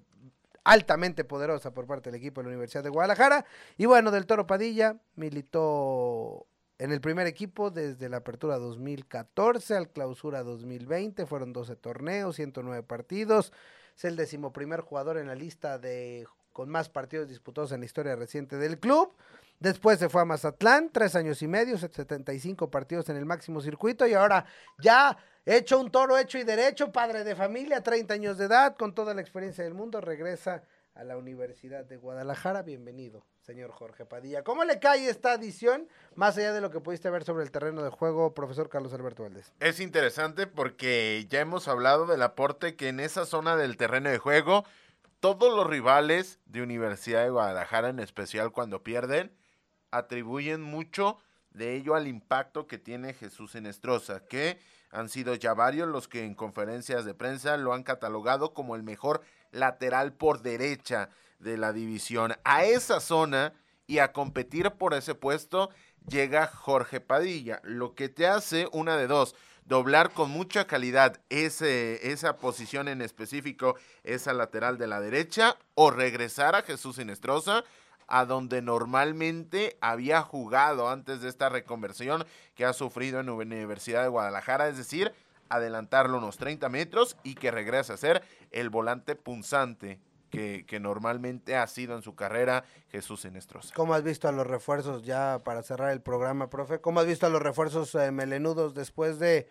altamente 0.65 1.25
poderosa 1.25 1.73
por 1.73 1.87
parte 1.87 2.11
del 2.11 2.19
equipo 2.19 2.41
de 2.41 2.47
la 2.47 2.51
Universidad 2.51 2.83
de 2.83 2.91
Guadalajara. 2.91 3.45
Y 3.77 3.87
bueno, 3.87 4.11
del 4.11 4.27
Toro 4.27 4.47
Padilla 4.47 4.97
militó 5.15 6.47
en 6.79 6.93
el 6.93 7.01
primer 7.01 7.27
equipo 7.27 7.71
desde 7.71 8.09
la 8.09 8.19
apertura 8.19 8.59
2014 8.59 9.77
al 9.77 9.89
clausura 9.91 10.43
2020. 10.43 11.25
Fueron 11.27 11.53
12 11.53 11.77
torneos, 11.77 12.37
109 12.37 12.83
partidos. 12.83 13.53
Es 13.97 14.05
el 14.05 14.17
decimoprimer 14.17 14.81
jugador 14.81 15.19
en 15.19 15.29
la 15.29 15.37
lista 15.37 15.79
de 15.79 16.27
con 16.53 16.71
más 16.71 16.89
partidos 16.89 17.29
disputados 17.29 17.71
en 17.73 17.81
la 17.81 17.87
historia 17.87 18.17
reciente 18.17 18.57
del 18.57 18.79
club. 18.79 19.15
Después 19.59 19.99
se 19.99 20.09
fue 20.09 20.23
a 20.23 20.25
Mazatlán, 20.27 20.91
tres 20.93 21.15
años 21.17 21.41
y 21.41 21.49
medio, 21.49 21.79
75 21.79 22.71
partidos 22.71 23.09
en 23.09 23.17
el 23.17 23.25
máximo 23.25 23.61
circuito 23.61 24.07
y 24.07 24.13
ahora 24.13 24.45
ya 24.79 25.17
hecho 25.47 25.81
un 25.81 25.91
toro 25.91 26.19
hecho 26.19 26.39
y 26.39 26.45
derecho, 26.45 26.93
padre 26.93 27.25
de 27.25 27.35
familia, 27.35 27.83
30 27.83 28.13
años 28.13 28.37
de 28.37 28.47
edad, 28.47 28.77
con 28.77 28.95
toda 28.95 29.15
la 29.15 29.23
experiencia 29.23 29.65
del 29.65 29.73
mundo, 29.75 30.01
regresa 30.01 30.63
a 30.95 31.05
la 31.05 31.17
Universidad 31.17 31.85
de 31.85 31.97
Guadalajara. 31.97 32.63
Bienvenido, 32.63 33.25
señor 33.43 33.71
Jorge 33.71 34.05
Padilla. 34.05 34.43
¿Cómo 34.43 34.65
le 34.65 34.79
cae 34.79 35.09
esta 35.09 35.35
edición, 35.35 35.89
más 36.15 36.37
allá 36.37 36.53
de 36.53 36.61
lo 36.61 36.71
que 36.71 36.81
pudiste 36.81 37.09
ver 37.09 37.25
sobre 37.25 37.45
el 37.45 37.51
terreno 37.51 37.83
de 37.83 37.91
juego, 37.91 38.35
profesor 38.35 38.69
Carlos 38.69 38.93
Alberto 38.93 39.23
Valdés? 39.23 39.53
Es 39.61 39.81
interesante 39.81 40.47
porque 40.47 41.27
ya 41.31 41.41
hemos 41.41 41.69
hablado 41.69 42.07
del 42.07 42.23
aporte 42.23 42.77
que 42.77 42.89
en 42.89 43.01
esa 43.01 43.25
zona 43.25 43.57
del 43.57 43.77
terreno 43.77 44.11
de 44.11 44.19
juego, 44.19 44.65
todos 45.21 45.55
los 45.55 45.67
rivales 45.67 46.41
de 46.47 46.63
Universidad 46.63 47.23
de 47.23 47.31
Guadalajara, 47.31 47.89
en 47.89 48.01
especial 48.01 48.53
cuando 48.53 48.83
pierden, 48.83 49.33
atribuyen 49.91 50.63
mucho 50.63 51.19
de 51.51 51.75
ello 51.75 51.95
al 51.95 52.07
impacto 52.07 52.67
que 52.67 52.79
tiene 52.79 53.15
Jesús 53.15 53.55
Enestrosa, 53.55 54.27
que 54.27 54.59
han 54.91 55.09
sido 55.09 55.35
ya 55.35 55.55
varios 55.55 55.89
los 55.89 56.09
que 56.09 56.25
en 56.25 56.35
conferencias 56.35 57.05
de 57.05 57.15
prensa 57.15 57.57
lo 57.57 57.73
han 57.73 57.83
catalogado 57.83 58.53
como 58.53 58.77
el 58.77 58.83
mejor 58.83 59.23
lateral 59.51 60.13
por 60.13 60.43
derecha 60.43 61.09
de 61.39 61.57
la 61.57 61.73
división. 61.73 62.35
A 62.45 62.65
esa 62.65 63.01
zona 63.01 63.53
y 63.87 63.99
a 63.99 64.13
competir 64.13 64.71
por 64.73 64.95
ese 64.95 65.15
puesto 65.15 65.71
llega 66.09 66.47
Jorge 66.47 67.01
Padilla, 67.01 67.61
lo 67.65 67.95
que 67.95 68.09
te 68.09 68.27
hace 68.27 68.69
una 68.73 68.97
de 68.97 69.07
dos, 69.07 69.35
doblar 69.65 70.13
con 70.13 70.31
mucha 70.31 70.67
calidad 70.67 71.21
ese, 71.29 72.13
esa 72.13 72.37
posición 72.39 72.89
en 72.89 73.03
específico, 73.03 73.77
esa 74.05 74.33
lateral 74.33 74.79
de 74.79 74.87
la 74.87 75.01
derecha, 75.01 75.57
o 75.75 75.91
regresar 75.91 76.55
a 76.55 76.63
Jesús 76.63 76.99
Inestrosa 76.99 77.65
a 78.09 78.25
donde 78.25 78.63
normalmente 78.63 79.77
había 79.81 80.23
jugado 80.23 80.89
antes 80.89 81.21
de 81.21 81.29
esta 81.29 81.49
reconversión 81.49 82.25
que 82.55 82.65
ha 82.65 82.73
sufrido 82.73 83.21
en 83.21 83.29
Universidad 83.29 84.03
de 84.03 84.09
Guadalajara, 84.09 84.69
es 84.69 84.77
decir, 84.77 85.13
adelantarlo 85.49 86.19
unos 86.19 86.37
30 86.39 86.69
metros 86.69 87.17
y 87.23 87.35
que 87.35 87.51
regrese 87.51 87.93
a 87.93 87.97
ser 87.97 88.23
el 88.51 88.71
volante 88.71 89.15
punzante 89.17 90.01
que, 90.31 90.65
que, 90.67 90.81
normalmente 90.81 91.57
ha 91.57 91.67
sido 91.69 91.95
en 91.95 92.03
su 92.03 92.17
carrera 92.17 92.65
Jesús 92.91 93.25
Enestrosa. 93.25 93.73
¿Cómo 93.75 93.95
has 93.95 94.03
visto 94.03 94.29
a 94.29 94.33
los 94.33 94.47
refuerzos 94.47 95.05
ya 95.05 95.41
para 95.45 95.63
cerrar 95.63 95.93
el 95.93 96.01
programa, 96.01 96.51
profe? 96.51 96.81
¿Cómo 96.81 96.99
has 97.01 97.07
visto 97.07 97.27
a 97.27 97.31
los 97.31 97.41
refuerzos 97.41 97.95
eh, 97.95 98.11
melenudos 98.11 98.75
después 98.75 99.21
de, 99.21 99.49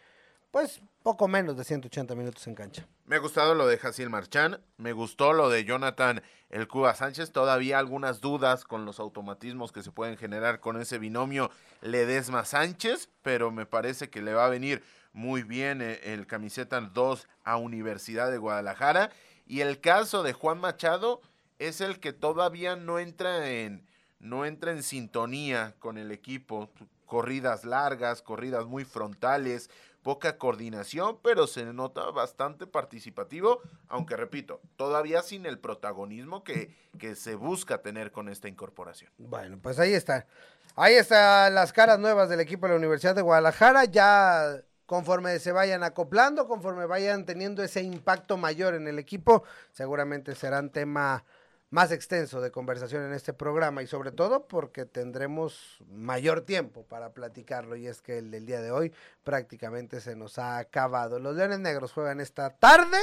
pues, 0.51 0.81
poco 1.05 1.27
menos 1.27 1.55
de 1.55 1.63
180 1.63 2.15
minutos 2.15 2.47
en 2.47 2.55
cancha? 2.55 2.87
Me 3.05 3.17
ha 3.17 3.19
gustado 3.19 3.53
lo 3.53 3.67
de 3.67 3.77
Jaciel 3.77 4.09
Marchán, 4.09 4.59
me 4.77 4.91
gustó 4.91 5.33
lo 5.33 5.49
de 5.49 5.63
Jonathan 5.63 6.23
el 6.49 6.67
Cuba 6.67 6.95
Sánchez, 6.95 7.31
todavía 7.31 7.77
algunas 7.77 8.21
dudas 8.21 8.63
con 8.63 8.85
los 8.85 8.99
automatismos 8.99 9.71
que 9.71 9.83
se 9.83 9.91
pueden 9.91 10.17
generar 10.17 10.59
con 10.59 10.81
ese 10.81 10.97
binomio 10.97 11.51
Ledesma 11.81 12.43
Sánchez, 12.43 13.09
pero 13.21 13.51
me 13.51 13.67
parece 13.67 14.09
que 14.09 14.23
le 14.23 14.33
va 14.33 14.47
a 14.47 14.49
venir 14.49 14.81
muy 15.13 15.43
bien 15.43 15.83
eh, 15.83 15.99
el 16.05 16.25
camiseta 16.25 16.81
2 16.81 17.27
a 17.43 17.57
Universidad 17.57 18.31
de 18.31 18.39
Guadalajara. 18.39 19.11
Y 19.45 19.59
el 19.59 19.79
caso 19.81 20.23
de 20.23 20.33
Juan 20.33 20.59
Machado 20.59 21.21
es 21.59 21.81
el 21.81 21.99
que 21.99 22.13
todavía 22.13 22.75
no 22.75 22.97
entra 22.97 23.51
en, 23.51 23.85
no 24.17 24.43
entra 24.43 24.71
en 24.71 24.81
sintonía 24.81 25.75
con 25.77 25.99
el 25.99 26.11
equipo. 26.11 26.71
Corridas 27.05 27.63
largas, 27.63 28.23
corridas 28.23 28.65
muy 28.65 28.83
frontales, 28.83 29.69
poca 30.05 30.37
coordinación, 30.37 31.17
pero 31.23 31.47
se 31.47 31.65
nota 31.65 32.11
bastante 32.11 32.67
participativo, 32.67 33.59
aunque 33.87 34.15
repito, 34.15 34.61
todavía 34.75 35.23
sin 35.23 35.47
el 35.47 35.57
protagonismo 35.57 36.43
que, 36.43 36.75
que 36.99 37.15
se 37.15 37.33
busca 37.33 37.81
tener 37.81 38.11
con 38.11 38.29
esta 38.29 38.47
incorporación. 38.47 39.11
Bueno, 39.17 39.57
pues 39.59 39.79
ahí 39.79 39.93
está. 39.93 40.27
Ahí 40.75 40.93
están 40.93 41.55
las 41.55 41.73
caras 41.73 41.97
nuevas 41.97 42.29
del 42.29 42.39
equipo 42.39 42.67
de 42.67 42.73
la 42.73 42.77
Universidad 42.77 43.15
de 43.15 43.23
Guadalajara. 43.23 43.85
Ya 43.85 44.61
conforme 44.85 45.39
se 45.39 45.51
vayan 45.51 45.81
acoplando, 45.83 46.47
conforme 46.47 46.85
vayan 46.85 47.25
teniendo 47.25 47.63
ese 47.63 47.81
impacto 47.81 48.37
mayor 48.37 48.75
en 48.75 48.87
el 48.87 48.99
equipo, 48.99 49.43
seguramente 49.71 50.35
serán 50.35 50.69
tema 50.69 51.23
más 51.69 51.91
extenso 51.91 52.41
de 52.41 52.51
conversación 52.51 53.04
en 53.04 53.13
este 53.13 53.34
programa 53.34 53.82
y 53.84 53.88
sobre 53.88 54.12
todo 54.12 54.47
porque 54.47 54.86
tendremos 54.86 55.78
mayor 55.88 56.41
tiempo 56.41 56.84
para 56.84 57.13
platicarlo 57.13 57.75
y 57.75 57.88
es 57.88 58.01
que 58.01 58.19
el 58.19 58.32
del 58.32 58.45
día 58.45 58.62
de 58.62 58.71
hoy 58.71 58.93
prácticamente 59.23 59.99
se 59.99 60.15
nos 60.15 60.38
ha 60.38 60.58
acabado. 60.58 61.19
Los 61.19 61.36
Leones 61.36 61.60
Negros 61.60 61.91
juegan 61.91 62.21
esta 62.21 62.51
tarde 62.51 62.99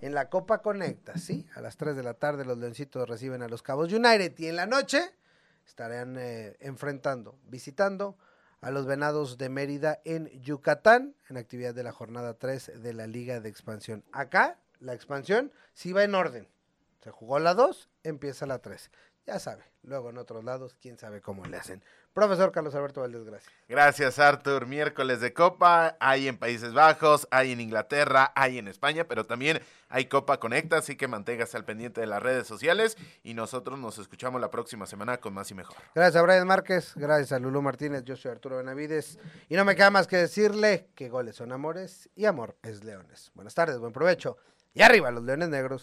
en 0.00 0.14
la 0.14 0.28
Copa 0.28 0.62
Conecta, 0.62 1.16
¿sí? 1.16 1.46
A 1.54 1.60
las 1.60 1.76
3 1.76 1.94
de 1.96 2.02
la 2.02 2.14
tarde 2.14 2.44
los 2.44 2.58
Leoncitos 2.58 3.08
reciben 3.08 3.42
a 3.42 3.48
los 3.48 3.62
Cabos 3.62 3.92
United 3.92 4.36
y 4.36 4.48
en 4.48 4.56
la 4.56 4.66
noche 4.66 5.00
estarán 5.64 6.16
eh, 6.18 6.56
enfrentando, 6.60 7.38
visitando 7.44 8.18
a 8.60 8.70
los 8.70 8.86
Venados 8.86 9.38
de 9.38 9.48
Mérida 9.48 10.00
en 10.04 10.28
Yucatán, 10.40 11.14
en 11.28 11.36
actividad 11.36 11.74
de 11.74 11.82
la 11.82 11.92
jornada 11.92 12.34
3 12.34 12.82
de 12.82 12.92
la 12.92 13.06
Liga 13.06 13.40
de 13.40 13.48
Expansión. 13.48 14.04
Acá, 14.12 14.58
la 14.80 14.92
expansión 14.94 15.52
sí 15.72 15.92
va 15.92 16.04
en 16.04 16.14
orden. 16.14 16.48
Se 17.02 17.10
jugó 17.10 17.38
la 17.38 17.54
2, 17.54 17.90
empieza 18.04 18.46
la 18.46 18.60
3. 18.60 18.90
Ya 19.26 19.38
sabe, 19.38 19.62
luego 19.82 20.10
en 20.10 20.18
otros 20.18 20.42
lados, 20.42 20.76
quién 20.80 20.98
sabe 20.98 21.20
cómo 21.20 21.44
le 21.44 21.56
hacen. 21.56 21.84
Profesor 22.12 22.50
Carlos 22.50 22.74
Alberto 22.74 23.00
Valdés, 23.00 23.24
gracias. 23.24 23.52
Gracias, 23.68 24.18
Artur. 24.18 24.66
Miércoles 24.66 25.20
de 25.20 25.32
Copa, 25.32 25.96
hay 26.00 26.26
en 26.26 26.36
Países 26.36 26.74
Bajos, 26.74 27.28
hay 27.30 27.52
en 27.52 27.60
Inglaterra, 27.60 28.32
hay 28.34 28.58
en 28.58 28.66
España, 28.66 29.04
pero 29.04 29.24
también 29.24 29.60
hay 29.88 30.06
Copa 30.06 30.38
Conecta, 30.38 30.78
así 30.78 30.96
que 30.96 31.06
manténgase 31.06 31.56
al 31.56 31.64
pendiente 31.64 32.00
de 32.00 32.08
las 32.08 32.22
redes 32.22 32.48
sociales 32.48 32.96
y 33.22 33.34
nosotros 33.34 33.78
nos 33.78 33.98
escuchamos 33.98 34.40
la 34.40 34.50
próxima 34.50 34.86
semana 34.86 35.18
con 35.18 35.34
más 35.34 35.50
y 35.52 35.54
mejor. 35.54 35.76
Gracias 35.94 36.16
a 36.20 36.22
Brian 36.22 36.46
Márquez, 36.46 36.92
gracias 36.96 37.32
a 37.32 37.38
Lulú 37.38 37.62
Martínez, 37.62 38.02
yo 38.04 38.16
soy 38.16 38.32
Arturo 38.32 38.56
Benavides 38.56 39.18
y 39.48 39.54
no 39.54 39.64
me 39.64 39.76
queda 39.76 39.90
más 39.90 40.08
que 40.08 40.16
decirle 40.16 40.88
que 40.96 41.08
goles 41.08 41.36
son 41.36 41.52
amores 41.52 42.10
y 42.16 42.26
amor 42.26 42.56
es 42.62 42.82
leones. 42.84 43.30
Buenas 43.34 43.54
tardes, 43.54 43.78
buen 43.78 43.92
provecho 43.92 44.36
y 44.74 44.82
arriba 44.82 45.10
los 45.12 45.22
leones 45.22 45.48
negros. 45.48 45.82